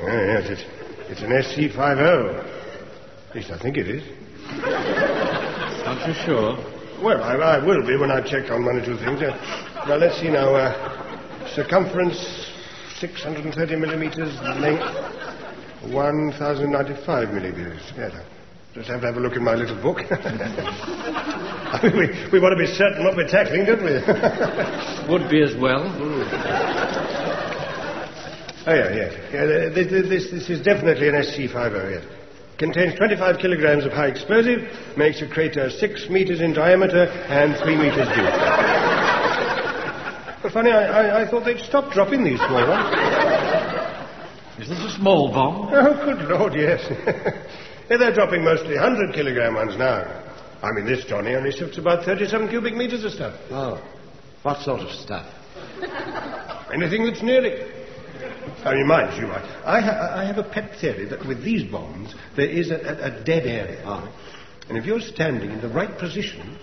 Oh, 0.00 0.06
yes, 0.06 0.46
it's, 0.48 0.62
it's 1.10 1.22
an 1.22 1.30
SC50. 1.30 2.44
At 3.30 3.34
least 3.34 3.50
I 3.50 3.58
think 3.58 3.78
it 3.78 3.88
is. 3.88 4.04
Aren't 5.84 6.06
you 6.06 6.14
sure? 6.24 6.75
Well, 7.02 7.22
I, 7.22 7.34
I 7.34 7.64
will 7.64 7.86
be 7.86 7.96
when 7.96 8.10
I 8.10 8.20
check 8.22 8.50
on 8.50 8.64
one 8.64 8.76
or 8.76 8.84
two 8.84 8.96
things. 8.96 9.20
Uh, 9.20 9.84
now, 9.86 9.96
let's 9.96 10.18
see 10.18 10.30
now. 10.30 10.54
Uh, 10.54 10.96
circumference 11.54 12.16
630 13.00 13.76
millimeters, 13.76 14.34
length 14.60 14.82
1095 15.92 17.28
millimeters. 17.34 17.82
Yes, 17.96 18.12
I 18.14 18.24
just 18.74 18.88
have 18.88 19.00
to 19.02 19.06
have 19.08 19.16
a 19.16 19.20
look 19.20 19.36
in 19.36 19.44
my 19.44 19.54
little 19.54 19.76
book. 19.80 19.98
I 20.10 21.80
mean, 21.82 21.96
we, 21.98 22.08
we 22.32 22.40
want 22.40 22.56
to 22.56 22.64
be 22.64 22.66
certain 22.72 23.04
what 23.04 23.14
we're 23.16 23.28
tackling, 23.28 23.66
don't 23.66 23.84
we? 23.84 23.92
Would 25.12 25.28
be 25.30 25.42
as 25.42 25.54
well. 25.60 25.84
oh, 28.66 28.72
yeah. 28.72 29.10
Yeah, 29.32 29.42
uh, 29.42 29.74
this, 29.74 29.90
this, 30.08 30.30
this 30.30 30.48
is 30.50 30.62
definitely 30.62 31.08
an 31.08 31.14
SC50, 31.16 31.90
yes. 31.90 32.04
Contains 32.58 32.94
25 32.94 33.38
kilograms 33.38 33.84
of 33.84 33.92
high 33.92 34.08
explosive, 34.08 34.66
makes 34.96 35.20
a 35.20 35.28
crater 35.28 35.68
6 35.68 36.08
meters 36.08 36.40
in 36.40 36.54
diameter 36.54 37.04
and 37.28 37.54
3 37.62 37.76
meters 37.76 38.08
deep. 38.08 38.32
But 40.42 40.52
funny, 40.52 40.70
I, 40.70 40.86
I, 40.86 41.22
I 41.22 41.30
thought 41.30 41.44
they'd 41.44 41.60
stop 41.60 41.92
dropping 41.92 42.24
these 42.24 42.38
small 42.38 42.66
ones. 42.66 42.96
Is 44.58 44.68
this 44.70 44.78
a 44.80 44.90
small 44.96 45.30
bomb? 45.30 45.68
Oh, 45.70 46.04
good 46.06 46.28
Lord, 46.30 46.54
yes. 46.54 46.80
Yeah, 47.90 47.98
They're 47.98 48.14
dropping 48.14 48.42
mostly 48.42 48.74
100 48.74 49.14
kilogram 49.14 49.54
ones 49.54 49.76
now. 49.76 50.22
I 50.62 50.72
mean, 50.72 50.86
this 50.86 51.04
Johnny 51.04 51.34
only 51.34 51.52
shifts 51.52 51.76
about 51.76 52.06
37 52.06 52.48
cubic 52.48 52.74
meters 52.74 53.04
of 53.04 53.12
stuff. 53.12 53.38
Oh. 53.50 53.84
What 54.42 54.62
sort 54.62 54.80
of 54.80 54.90
stuff? 54.92 55.26
Anything 56.72 57.04
that's 57.04 57.22
near 57.22 57.44
it. 57.44 57.75
I 58.66 58.74
mean, 58.74 58.86
mind 58.88 59.16
you, 59.20 59.28
I, 59.28 59.76
I, 59.78 59.80
ha- 59.80 60.12
I 60.16 60.24
have 60.24 60.38
a 60.38 60.42
pet 60.42 60.72
theory 60.80 61.06
that 61.08 61.24
with 61.26 61.44
these 61.44 61.62
bombs, 61.70 62.14
there 62.36 62.48
is 62.48 62.70
a, 62.70 62.74
a, 62.76 63.20
a 63.20 63.24
dead 63.24 63.46
area. 63.46 64.12
And 64.68 64.76
if 64.76 64.84
you're 64.84 65.00
standing 65.00 65.52
in 65.52 65.60
the 65.60 65.68
right 65.68 65.96
position, 65.96 66.58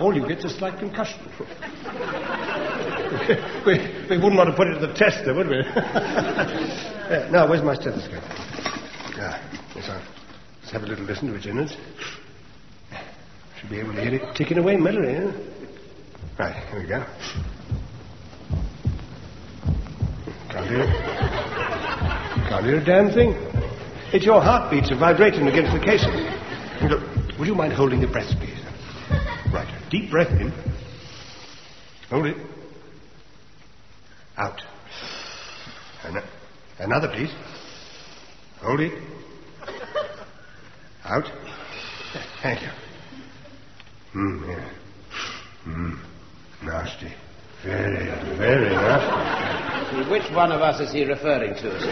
all 0.00 0.12
you 0.12 0.26
get 0.26 0.38
is 0.38 0.46
a 0.46 0.58
slight 0.58 0.78
concussion. 0.80 1.20
we, 3.64 3.78
we 4.10 4.16
wouldn't 4.16 4.36
want 4.36 4.50
to 4.50 4.56
put 4.56 4.66
it 4.66 4.80
to 4.80 4.86
the 4.88 4.94
test, 4.94 5.24
though, 5.24 5.34
would 5.36 5.48
we? 5.48 5.62
Yeah, 7.04 7.28
now, 7.30 7.46
where's 7.48 7.62
my 7.62 7.74
stethoscope? 7.74 8.22
Ah, 8.24 9.38
yes, 9.76 9.90
let's 9.90 10.72
have 10.72 10.82
a 10.84 10.86
little 10.86 11.04
listen 11.04 11.28
to 11.28 11.34
its 11.34 11.44
innards. 11.44 11.76
Should 13.60 13.68
be 13.68 13.78
able 13.78 13.92
to 13.92 14.00
hear 14.00 14.14
it 14.14 14.34
ticking 14.34 14.56
away 14.56 14.76
merrily, 14.76 15.14
eh? 15.14 15.30
Right, 16.38 16.56
here 16.70 16.80
we 16.80 16.86
go. 16.88 17.04
Can't 20.50 20.66
hear. 20.66 21.23
Can't 22.54 22.66
hear 22.66 22.78
a 22.78 22.84
damn 22.84 23.12
thing. 23.12 23.32
It's 24.12 24.24
your 24.24 24.40
heartbeats 24.40 24.92
are 24.92 24.96
vibrating 24.96 25.48
against 25.48 25.72
the 25.72 25.80
casing. 25.84 26.12
Look, 26.88 27.36
would 27.36 27.48
you 27.48 27.54
mind 27.56 27.72
holding 27.72 28.00
your 28.00 28.12
breath, 28.12 28.32
please? 28.38 28.60
Right. 29.52 29.66
Deep 29.90 30.08
breath 30.08 30.30
in. 30.30 30.52
Hold 32.10 32.26
it. 32.26 32.36
Out. 34.36 34.62
An- 36.04 36.22
another, 36.78 37.08
please. 37.08 37.32
Hold 38.60 38.78
it. 38.78 39.02
Out. 41.04 41.24
Thank 42.40 42.62
you. 42.62 42.68
Hmm, 44.12 44.48
yeah. 44.48 44.70
Hmm. 45.64 45.94
Nasty. 46.62 47.12
Very, 47.64 48.06
very 48.36 48.74
nasty. 48.74 50.10
Which 50.10 50.30
one 50.32 50.52
of 50.52 50.60
us 50.60 50.80
is 50.80 50.92
he 50.92 51.04
referring 51.04 51.54
to, 51.54 51.80
sir? 51.80 51.90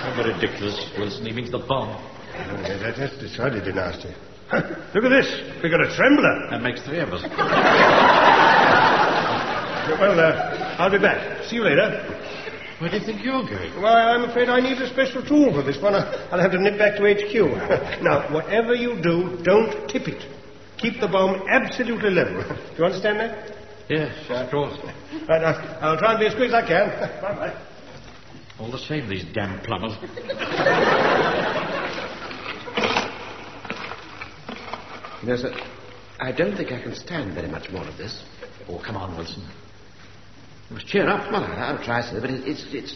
How 0.00 0.22
ridiculous, 0.24 0.90
Wilson. 0.98 1.24
He 1.26 1.32
means 1.32 1.50
the 1.52 1.58
bomb. 1.58 1.90
Yeah, 2.34 2.78
that, 2.82 2.96
that's 2.96 3.16
decidedly 3.18 3.72
nasty. 3.72 4.08
Look 4.52 5.04
at 5.04 5.10
this. 5.10 5.30
We've 5.62 5.70
got 5.70 5.82
a 5.82 5.94
trembler. 5.94 6.50
That 6.50 6.62
makes 6.62 6.82
three 6.82 6.98
of 6.98 7.10
us. 7.10 7.22
Well, 10.00 10.18
uh, 10.18 10.76
I'll 10.78 10.90
be 10.90 10.98
back. 10.98 11.44
See 11.44 11.56
you 11.56 11.62
later. 11.64 12.02
Where 12.78 12.90
do 12.90 12.96
you 12.96 13.04
think 13.04 13.22
you're 13.22 13.44
going? 13.44 13.80
Well, 13.80 13.94
I'm 13.94 14.24
afraid 14.24 14.48
I 14.48 14.58
need 14.58 14.78
a 14.78 14.88
special 14.88 15.22
tool 15.22 15.52
for 15.52 15.62
this 15.62 15.80
one. 15.80 15.94
I'll 15.94 16.40
have 16.40 16.50
to 16.52 16.58
nip 16.58 16.78
back 16.78 16.96
to 16.96 17.02
HQ. 17.06 17.34
now, 18.02 18.32
whatever 18.34 18.74
you 18.74 19.00
do, 19.02 19.38
don't 19.44 19.88
tip 19.88 20.08
it. 20.08 20.24
Keep 20.78 21.00
the 21.00 21.08
bomb 21.08 21.46
absolutely 21.48 22.10
level. 22.10 22.42
Do 22.48 22.78
you 22.78 22.84
understand 22.84 23.20
that? 23.20 23.59
Yes, 23.90 24.14
of 24.28 24.48
course. 24.52 24.78
Right, 25.28 25.42
now, 25.42 25.78
I'll 25.80 25.98
try 25.98 26.12
and 26.12 26.20
be 26.20 26.26
as 26.26 26.34
quick 26.36 26.50
as 26.50 26.54
I 26.54 26.64
can. 26.64 26.88
Bye-bye. 27.20 27.66
All 28.60 28.70
the 28.70 28.78
same, 28.78 29.08
these 29.08 29.24
damn 29.34 29.58
plumbers. 29.64 29.96
No, 35.24 35.36
sir. 35.36 35.52
I 36.20 36.30
don't 36.30 36.56
think 36.56 36.70
I 36.70 36.80
can 36.80 36.94
stand 36.94 37.34
very 37.34 37.48
much 37.48 37.68
more 37.72 37.84
of 37.84 37.96
this. 37.98 38.22
Oh, 38.68 38.78
come 38.78 38.96
on, 38.96 39.16
Wilson. 39.16 39.42
You 40.68 40.76
must 40.76 40.86
cheer 40.86 41.08
up. 41.08 41.32
Well, 41.32 41.42
I'll 41.42 41.84
try, 41.84 42.00
sir, 42.02 42.20
but 42.20 42.30
it, 42.30 42.46
it's, 42.46 42.64
it's, 42.70 42.92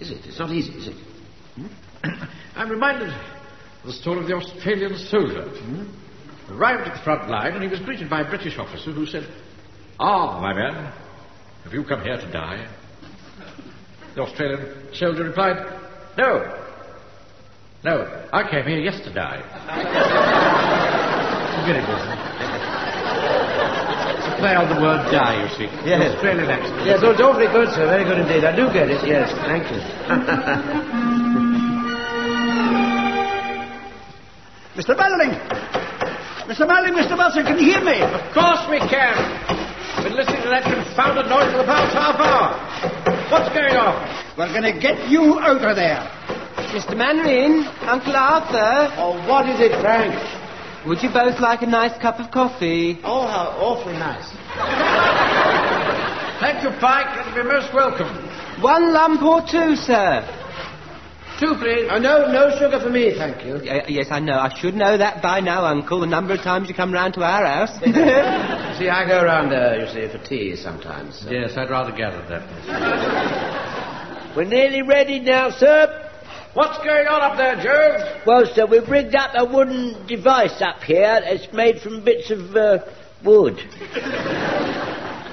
is 0.00 0.12
it? 0.12 0.24
It's 0.24 0.38
not 0.38 0.50
easy, 0.50 0.72
is 0.72 0.88
it? 0.88 0.96
Hmm? 1.56 1.66
I'm 2.56 2.70
reminded 2.70 3.10
of 3.10 3.84
the 3.84 3.92
story 3.92 4.20
of 4.20 4.28
the 4.28 4.34
Australian 4.34 4.96
soldier. 4.96 5.50
Hmm? 5.50 6.54
Arrived 6.56 6.88
at 6.88 6.96
the 6.96 7.04
front 7.04 7.28
line 7.28 7.52
and 7.52 7.62
he 7.62 7.68
was 7.68 7.80
greeted 7.80 8.08
by 8.08 8.22
a 8.22 8.30
British 8.30 8.56
officer 8.58 8.92
who 8.92 9.04
said, 9.04 9.28
Ah, 10.02 10.40
my 10.40 10.52
man, 10.52 10.92
have 11.62 11.72
you 11.72 11.84
come 11.84 12.02
here 12.02 12.18
to 12.18 12.32
die? 12.32 12.66
The 14.16 14.22
Australian 14.22 14.92
soldier 14.92 15.22
replied, 15.22 15.62
No. 16.18 16.58
No, 17.84 18.26
I 18.32 18.42
came 18.50 18.66
here 18.66 18.82
yesterday. 18.82 19.38
Very 21.62 21.86
good. 21.86 22.02
It's 24.18 24.26
a 24.26 24.34
play 24.42 24.58
on 24.58 24.66
the 24.74 24.82
word 24.82 25.06
die, 25.14 25.38
you 25.38 25.48
see. 25.54 25.70
Yes. 25.86 26.16
Australian 26.16 26.50
accent. 26.50 26.82
Yes, 26.84 26.98
oh, 27.04 27.12
it's 27.12 27.20
awfully 27.22 27.46
good, 27.46 27.70
sir. 27.70 27.86
Very 27.86 28.02
good 28.02 28.18
indeed. 28.26 28.42
I 28.42 28.56
do 28.56 28.66
get 28.74 28.90
it, 28.90 29.06
yes. 29.06 29.30
Thank 29.46 29.70
you. 29.70 29.78
Mr. 34.74 34.98
Belling! 34.98 35.38
Mr. 36.50 36.66
Belling, 36.66 36.94
Mr. 36.98 37.16
Wilson, 37.16 37.46
can 37.46 37.56
you 37.56 37.70
hear 37.70 37.84
me? 37.84 38.02
Of 38.02 38.34
course 38.34 38.66
we 38.68 38.80
can. 38.90 39.61
Been 40.00 40.16
listening 40.16 40.42
to 40.42 40.48
that 40.48 40.64
confounded 40.64 41.28
noise 41.28 41.52
for 41.52 41.58
the 41.58 41.68
past 41.68 41.92
half 41.92 42.16
hour. 42.16 42.56
What's 43.28 43.52
going 43.52 43.76
on? 43.76 43.94
We're 44.38 44.48
going 44.48 44.64
to 44.64 44.78
get 44.80 45.08
you 45.10 45.38
out 45.38 45.60
of 45.60 45.76
there. 45.76 46.00
Mr. 46.72 46.96
Mandarin, 46.96 47.68
Uncle 47.84 48.16
Arthur, 48.16 48.88
oh, 48.96 49.20
what 49.28 49.48
is 49.48 49.60
it, 49.60 49.78
Frank? 49.80 50.16
would 50.86 51.02
you 51.02 51.10
both 51.12 51.38
like 51.38 51.62
a 51.62 51.66
nice 51.66 51.96
cup 52.00 52.18
of 52.18 52.30
coffee? 52.30 52.98
Oh, 53.04 53.26
how 53.26 53.54
awfully 53.60 53.94
nice. 53.94 54.26
Thank 56.40 56.64
you, 56.64 56.70
Pike. 56.80 57.06
It'll 57.20 57.42
be 57.42 57.48
most 57.48 57.72
welcome. 57.72 58.08
One 58.62 58.92
lump 58.92 59.22
or 59.22 59.42
two, 59.42 59.76
sir? 59.76 60.26
Two, 61.42 61.56
please. 61.58 61.88
Oh, 61.90 61.98
no, 61.98 62.30
no 62.30 62.56
sugar 62.56 62.78
for 62.78 62.88
me, 62.88 63.14
thank 63.16 63.44
you. 63.44 63.54
Y- 63.54 63.84
yes, 63.88 64.06
I 64.12 64.20
know. 64.20 64.34
I 64.38 64.56
should 64.60 64.74
know 64.74 64.96
that 64.96 65.20
by 65.20 65.40
now, 65.40 65.64
Uncle, 65.64 65.98
the 65.98 66.06
number 66.06 66.34
of 66.34 66.40
times 66.42 66.68
you 66.68 66.74
come 66.74 66.92
round 66.92 67.14
to 67.14 67.22
our 67.24 67.44
house. 67.44 67.74
See, 68.78 68.88
I 68.88 69.04
go 69.08 69.24
round 69.24 69.50
there, 69.50 69.80
you 69.80 69.88
see, 69.92 70.06
for 70.16 70.22
tea 70.24 70.54
sometimes. 70.54 71.18
so- 71.20 71.30
Yes, 71.30 71.56
I'd 71.56 71.68
rather 71.68 71.90
gather 71.90 72.22
that. 72.28 72.42
We're 74.36 74.44
nearly 74.44 74.82
ready 74.82 75.18
now, 75.18 75.50
sir. 75.50 76.10
What's 76.54 76.78
going 76.78 77.08
on 77.08 77.22
up 77.22 77.36
there, 77.36 77.56
Jones? 77.56 78.04
Well, 78.24 78.46
sir, 78.54 78.66
we've 78.66 78.88
rigged 78.88 79.16
up 79.16 79.32
a 79.34 79.44
wooden 79.44 80.06
device 80.06 80.62
up 80.62 80.80
here 80.82 81.18
It's 81.24 81.52
made 81.52 81.80
from 81.80 82.04
bits 82.04 82.30
of 82.30 82.54
uh, 82.54 82.78
wood. 83.24 83.58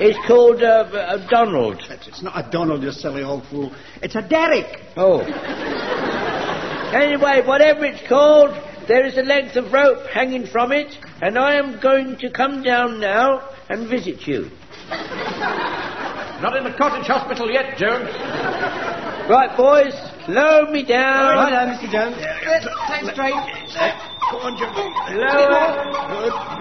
It's 0.02 0.18
called 0.28 0.64
uh, 0.64 0.90
a 0.94 1.28
Donald. 1.30 1.82
It's 1.90 2.08
it's 2.08 2.22
not 2.24 2.34
a 2.38 2.50
Donald, 2.50 2.84
you 2.84 2.92
silly 2.92 3.22
old 3.22 3.44
fool. 3.48 3.76
It's 4.02 4.16
a 4.16 4.22
derrick. 4.22 4.80
Oh. 4.96 5.20
Anyway, 6.94 7.42
whatever 7.46 7.84
it's 7.86 8.08
called, 8.08 8.52
there 8.88 9.06
is 9.06 9.18
a 9.18 9.24
length 9.24 9.58
of 9.58 9.74
rope 9.74 10.08
hanging 10.08 10.48
from 10.48 10.72
it, 10.72 10.96
and 11.22 11.38
I 11.38 11.56
am 11.56 11.82
going 11.82 12.18
to 12.20 12.32
come 12.32 12.64
down 12.64 13.02
now 13.02 13.50
and 13.70 13.90
visit 13.90 14.26
you. 14.26 14.50
Not 16.42 16.56
in 16.56 16.64
the 16.64 16.74
cottage 16.78 17.06
hospital 17.06 17.52
yet, 17.52 17.78
Jones. 17.78 18.10
Right, 19.30 19.56
boys, 19.58 19.94
lower 20.30 20.72
me 20.72 20.86
down. 20.86 21.36
right 21.36 21.54
on, 21.54 21.76
Mr. 21.76 21.92
Jones. 21.92 22.16
Stand 22.88 23.08
straight. 23.12 24.19
Go 24.32 24.38
on, 24.46 24.58
Jim. 24.58 24.70
Lower. 25.18 25.90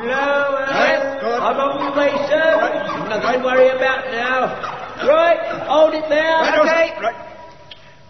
Lower. 0.08 0.64
I'm 0.68 1.56
on 1.60 1.84
the 1.84 1.92
way, 2.00 2.10
sir. 2.28 2.48
Nothing 3.08 3.40
to 3.40 3.44
worry 3.44 3.68
about 3.68 4.08
now. 4.10 4.78
Right, 5.06 5.38
hold 5.68 5.94
it 5.94 6.08
there. 6.08 6.60
Okay. 6.60 6.96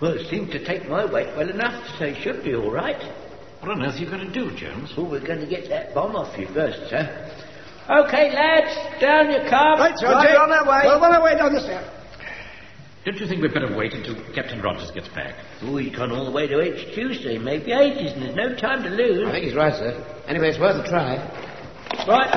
Well, 0.01 0.13
it 0.13 0.29
seemed 0.31 0.53
to 0.53 0.65
take 0.65 0.89
my 0.89 1.05
weight 1.05 1.29
well 1.37 1.51
enough, 1.51 1.75
so 1.99 2.05
it 2.05 2.23
should 2.23 2.45
be 2.45 2.55
all 2.55 2.71
right. 2.71 3.03
What 3.61 3.73
on 3.73 3.83
earth 3.83 3.97
are 3.97 3.99
you 3.99 4.07
going 4.07 4.25
to 4.25 4.33
do, 4.33 4.55
Jones? 4.57 4.95
Well, 4.97 5.11
we're 5.11 5.27
going 5.27 5.41
to 5.41 5.47
get 5.47 5.69
that 5.71 5.93
bomb 5.93 6.15
off 6.15 6.39
you 6.39 6.47
first, 6.55 6.89
sir. 6.89 7.05
Okay, 7.91 8.31
lads, 8.33 9.01
down 9.01 9.31
you 9.33 9.41
come. 9.51 9.81
Right, 9.81 9.99
Sergeant. 9.99 10.23
Right, 10.23 10.37
on 10.37 10.53
our 10.53 10.63
way. 10.63 10.83
Well, 10.87 11.03
on 11.03 11.13
our 11.15 11.23
way 11.23 11.35
down 11.37 11.53
the 11.53 11.61
stairs. 11.61 11.98
Don't 13.09 13.21
you 13.21 13.27
think 13.27 13.41
we'd 13.41 13.55
better 13.55 13.75
wait 13.75 13.95
until 13.95 14.15
Captain 14.35 14.61
Rogers 14.61 14.91
gets 14.91 15.09
back? 15.09 15.35
Oh, 15.63 15.79
he's 15.79 15.97
gone 15.97 16.13
all 16.13 16.27
the 16.27 16.31
way 16.31 16.47
to 16.47 16.61
HQ, 16.61 17.23
so 17.23 17.31
he 17.31 17.39
may 17.39 17.57
be 17.57 17.73
ages, 17.73 18.13
and 18.13 18.21
there's 18.21 18.37
no 18.37 18.55
time 18.55 18.83
to 18.83 18.91
lose. 18.91 19.27
I 19.27 19.33
think 19.33 19.47
he's 19.47 19.55
right, 19.55 19.73
sir. 19.73 19.97
Anyway, 20.29 20.51
it's 20.51 20.59
worth 20.59 20.77
a 20.77 20.87
try. 20.87 21.17
Right. 22.07 22.29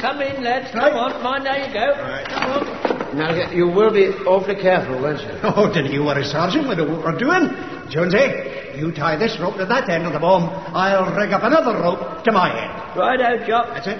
Come 0.00 0.22
in, 0.22 0.44
lads. 0.44 0.70
Come 0.70 0.94
on. 0.94 1.20
Mind 1.24 1.44
how 1.44 1.56
you 1.56 1.74
go. 1.74 1.90
Come 2.30 3.10
on. 3.10 3.18
Now, 3.18 3.50
you 3.50 3.66
will 3.66 3.92
be 3.92 4.14
awfully 4.30 4.62
careful, 4.62 5.02
won't 5.02 5.20
you? 5.22 5.40
Oh, 5.42 5.66
didn't 5.74 5.90
you 5.90 6.04
worry, 6.04 6.22
Sergeant. 6.22 6.68
We 6.68 6.76
know 6.76 6.86
what 6.86 7.02
we're 7.02 7.18
doing. 7.18 7.50
Jonesy, 7.90 8.78
you 8.78 8.92
tie 8.92 9.16
this 9.16 9.36
rope 9.40 9.56
to 9.56 9.66
that 9.66 9.88
end 9.88 10.06
of 10.06 10.12
the 10.12 10.20
bomb. 10.20 10.44
I'll 10.72 11.12
rig 11.16 11.32
up 11.32 11.42
another 11.42 11.82
rope 11.82 12.22
to 12.22 12.30
my 12.30 12.46
end. 12.46 12.96
Righto, 12.96 13.44
Jock. 13.44 13.74
That's 13.74 13.88
it. 13.88 13.98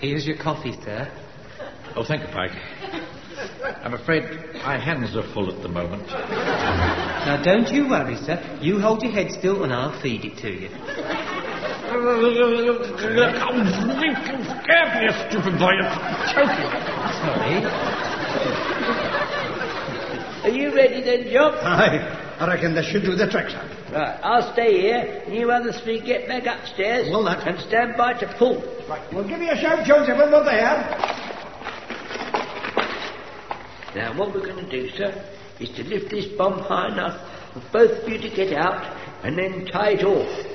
Here's 0.00 0.24
your 0.24 0.36
coffee, 0.36 0.74
sir. 0.84 1.10
Oh, 1.96 2.04
thank 2.04 2.22
you, 2.22 2.28
Pike. 2.28 2.52
I'm 3.62 3.94
afraid 3.94 4.24
my 4.64 4.78
hands 4.78 5.16
are 5.16 5.22
full 5.34 5.50
at 5.54 5.62
the 5.62 5.68
moment. 5.68 6.06
Now, 6.06 7.40
don't 7.42 7.68
you 7.72 7.88
worry, 7.88 8.16
sir. 8.16 8.58
You 8.60 8.80
hold 8.80 9.02
your 9.02 9.12
head 9.12 9.30
still 9.32 9.64
and 9.64 9.72
I'll 9.72 10.00
feed 10.00 10.24
it 10.24 10.36
to 10.38 10.50
you. 10.50 10.68
Scared 13.50 14.94
me, 14.94 15.02
you 15.04 15.12
stupid 15.28 15.58
boy. 15.58 15.72
You're 15.72 15.90
choking. 16.32 16.70
Sorry. 17.20 17.56
Are 20.44 20.48
you 20.56 20.74
ready 20.74 21.02
then, 21.02 21.30
Jock? 21.32 21.54
Aye, 21.62 22.36
I 22.40 22.46
reckon 22.46 22.74
this 22.74 22.86
should 22.86 23.02
do 23.02 23.14
the 23.14 23.26
trick, 23.28 23.50
sir. 23.50 23.66
Right. 23.92 24.20
I'll 24.22 24.52
stay 24.52 24.80
here, 24.80 25.22
and 25.26 25.34
you 25.34 25.50
other 25.50 25.72
three 25.72 26.00
get 26.00 26.28
back 26.28 26.46
upstairs. 26.46 27.08
Well, 27.10 27.24
that- 27.24 27.46
And 27.46 27.58
stand 27.60 27.96
by 27.96 28.14
to 28.14 28.26
pull. 28.38 28.62
Right, 28.88 29.02
well, 29.12 29.24
give 29.26 29.38
me 29.40 29.48
a 29.48 29.56
shout, 29.60 29.84
Jonesy, 29.84 30.12
when 30.12 30.30
we're 30.30 30.44
there. 30.44 31.19
Now, 33.94 34.16
what 34.16 34.34
we're 34.34 34.46
going 34.46 34.64
to 34.64 34.70
do, 34.70 34.88
sir, 34.90 35.12
is 35.58 35.68
to 35.70 35.82
lift 35.84 36.10
this 36.10 36.26
bomb 36.38 36.58
high 36.60 36.88
enough 36.92 37.18
for 37.52 37.62
both 37.72 38.02
of 38.02 38.08
you 38.08 38.18
to 38.18 38.30
get 38.30 38.52
out, 38.56 38.84
and 39.24 39.36
then 39.36 39.66
tie 39.66 39.92
it 39.92 40.04
off. 40.04 40.46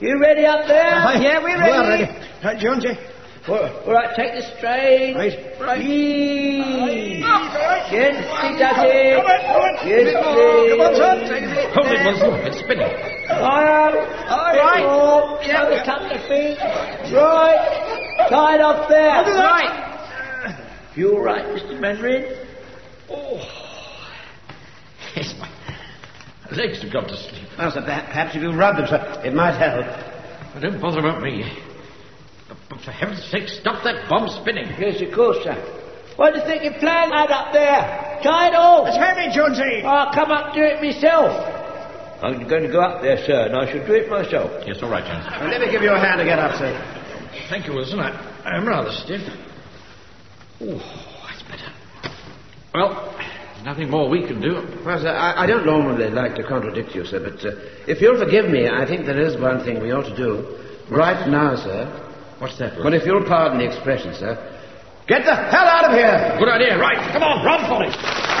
You 0.00 0.18
ready 0.20 0.46
up 0.46 0.66
there? 0.66 0.94
Aye, 0.94 1.20
yeah, 1.20 1.42
we're 1.42 1.58
ready. 1.58 1.72
We're 1.72 2.06
ready. 2.06 2.28
Right, 2.44 2.58
Jonesy. 2.58 2.98
All 3.46 3.58
all 3.58 3.92
right, 3.92 4.16
take 4.16 4.32
the 4.32 4.56
strain. 4.56 5.16
Right. 5.16 5.36
Right. 5.60 5.82
Ease. 5.82 7.22
Right. 7.22 7.90
Gently 7.92 8.56
does 8.56 8.76
it. 8.80 9.20
Come 9.20 9.26
on, 9.26 9.40
come 9.44 9.60
on. 9.60 9.74
Yes, 9.84 10.16
Come 10.16 10.80
on, 10.80 10.94
sir. 10.96 11.12
Take 11.28 11.44
it. 11.44 11.74
Hold 11.76 11.92
it, 11.92 12.00
Wilson. 12.08 12.32
It's 12.48 12.58
spinning. 12.64 12.88
Fire. 13.28 13.92
right. 14.64 14.84
Four. 14.88 15.44
Another 15.44 15.84
couple 15.84 16.08
of 16.08 16.22
feet. 16.24 16.56
Right. 17.12 18.28
Tied 18.30 18.60
off 18.62 18.88
there. 18.88 19.24
Right. 19.36 19.84
You 20.96 21.12
all 21.16 21.22
right, 21.22 21.44
Mr. 21.44 21.78
Mandarin? 21.78 22.24
Oh. 23.10 23.38
Yes, 25.16 25.34
my 25.38 25.48
legs 26.56 26.82
have 26.82 26.92
gone 26.92 27.06
to 27.06 27.16
sleep. 27.16 27.48
Well, 27.58 27.70
sir, 27.70 27.80
perha- 27.80 28.06
perhaps 28.06 28.34
if 28.36 28.42
you 28.42 28.52
rub 28.52 28.76
them, 28.76 28.86
sir, 28.86 29.22
it 29.24 29.34
might 29.34 29.56
help. 29.56 29.86
But 30.54 30.62
don't 30.62 30.80
bother 30.80 31.00
about 31.00 31.22
me. 31.22 31.44
But, 32.48 32.56
but 32.68 32.80
for 32.80 32.90
heaven's 32.90 33.22
sake, 33.30 33.48
stop 33.48 33.84
that 33.84 34.08
bomb 34.08 34.28
spinning. 34.28 34.66
Yes, 34.78 35.00
of 35.02 35.14
course, 35.14 35.38
sir. 35.44 35.54
What 36.16 36.32
do 36.34 36.40
you 36.40 36.46
think 36.46 36.62
you're 36.62 36.78
playing 36.78 37.12
at 37.12 37.30
up 37.30 37.52
there? 37.52 38.20
Try 38.22 38.48
it 38.48 38.54
all. 38.54 38.86
It's 38.86 38.96
heavy, 38.96 39.34
Jonesy. 39.34 39.82
I'll 39.82 40.14
come 40.14 40.30
up 40.30 40.54
do 40.54 40.62
it 40.62 40.80
myself. 40.80 41.30
I'm 42.22 42.48
going 42.48 42.62
to 42.62 42.70
go 42.72 42.80
up 42.80 43.02
there, 43.02 43.18
sir, 43.26 43.46
and 43.46 43.56
I 43.56 43.66
shall 43.70 43.84
do 43.86 43.92
it 43.94 44.08
myself. 44.08 44.50
Yes, 44.66 44.78
all 44.82 44.90
right, 44.90 45.04
Jones. 45.04 45.26
Well, 45.40 45.50
let 45.50 45.60
me 45.60 45.70
give 45.70 45.82
you 45.82 45.90
a 45.92 45.98
hand 45.98 46.18
to 46.20 46.24
get 46.24 46.38
up, 46.38 46.56
sir. 46.56 46.72
Thank 47.50 47.66
you, 47.66 47.74
Wilson. 47.74 47.98
I, 47.98 48.10
I'm 48.46 48.66
rather 48.66 48.92
stiff. 48.92 49.20
Ooh, 50.62 50.78
that's 50.78 51.04
better. 51.04 51.13
Well, 52.74 53.14
there's 53.16 53.64
nothing 53.64 53.88
more 53.88 54.08
we 54.08 54.26
can 54.26 54.40
do. 54.40 54.54
Well, 54.84 54.98
sir, 54.98 55.08
I, 55.14 55.44
I 55.44 55.46
don't 55.46 55.64
normally 55.64 56.10
like 56.10 56.34
to 56.34 56.42
contradict 56.42 56.92
you, 56.92 57.04
sir, 57.04 57.20
but 57.22 57.38
uh, 57.46 57.54
if 57.86 58.00
you'll 58.00 58.18
forgive 58.18 58.50
me, 58.50 58.68
I 58.68 58.84
think 58.84 59.06
there 59.06 59.20
is 59.20 59.40
one 59.40 59.64
thing 59.64 59.80
we 59.80 59.92
ought 59.92 60.10
to 60.10 60.16
do. 60.16 60.58
Right 60.90 61.28
now, 61.28 61.54
sir. 61.54 61.86
What's 62.40 62.58
that? 62.58 62.76
Well, 62.78 62.92
if 62.92 63.06
you'll 63.06 63.24
pardon 63.24 63.58
the 63.58 63.64
expression, 63.64 64.12
sir. 64.14 64.34
Get 65.06 65.24
the 65.24 65.34
hell 65.36 65.66
out 65.70 65.84
of 65.84 65.92
here! 65.92 66.36
Good 66.38 66.48
idea. 66.48 66.76
Right. 66.76 67.12
Come 67.12 67.22
on, 67.22 67.46
run 67.46 67.62
for 67.68 67.84
it. 67.84 68.33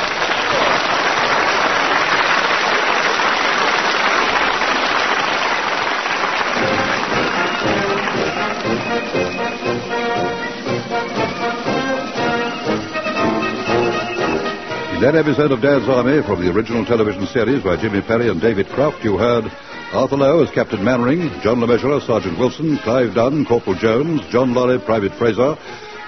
That 15.04 15.16
episode 15.20 15.52
of 15.52 15.60
Dad's 15.60 15.84
Army 15.84 16.24
from 16.24 16.40
the 16.40 16.50
original 16.50 16.86
television 16.86 17.26
series 17.26 17.62
by 17.62 17.76
Jimmy 17.76 18.00
Perry 18.00 18.30
and 18.30 18.40
David 18.40 18.68
Croft, 18.68 19.04
you 19.04 19.18
heard 19.18 19.44
Arthur 19.92 20.16
Lowe 20.16 20.42
as 20.42 20.48
Captain 20.48 20.82
Mainwaring, 20.82 21.28
John 21.42 21.60
Le 21.60 21.66
Mesurier 21.66 22.00
Sergeant 22.06 22.38
Wilson, 22.38 22.78
Clive 22.78 23.12
Dunn, 23.12 23.44
Corporal 23.44 23.76
Jones, 23.76 24.22
John 24.32 24.54
Laurie, 24.54 24.80
Private 24.80 25.12
Fraser, 25.18 25.58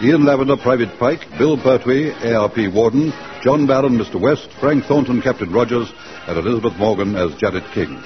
Ian 0.01 0.25
Lavender, 0.25 0.57
Private 0.57 0.99
Pike, 0.99 1.29
Bill 1.37 1.59
Pertwee, 1.61 2.09
ARP 2.25 2.57
Warden, 2.73 3.13
John 3.43 3.67
Barron, 3.67 3.99
Mr. 3.99 4.19
West, 4.19 4.49
Frank 4.61 4.87
Thornton, 4.87 5.21
Captain 5.21 5.53
Rogers, 5.53 5.93
and 6.27 6.39
Elizabeth 6.39 6.79
Morgan 6.79 7.17
as 7.17 7.37
Janet 7.37 7.71
King. 7.75 8.03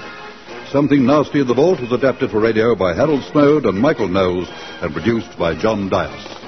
Something 0.72 1.06
Nasty 1.06 1.38
in 1.38 1.46
the 1.46 1.54
Vault 1.54 1.78
was 1.78 1.92
adapted 1.92 2.32
for 2.32 2.40
radio 2.40 2.74
by 2.74 2.94
Harold 2.96 3.22
Snoad 3.30 3.64
and 3.64 3.78
Michael 3.78 4.08
Knowles 4.08 4.48
and 4.82 4.92
produced 4.92 5.38
by 5.38 5.54
John 5.54 5.88
Dyas. 5.88 6.39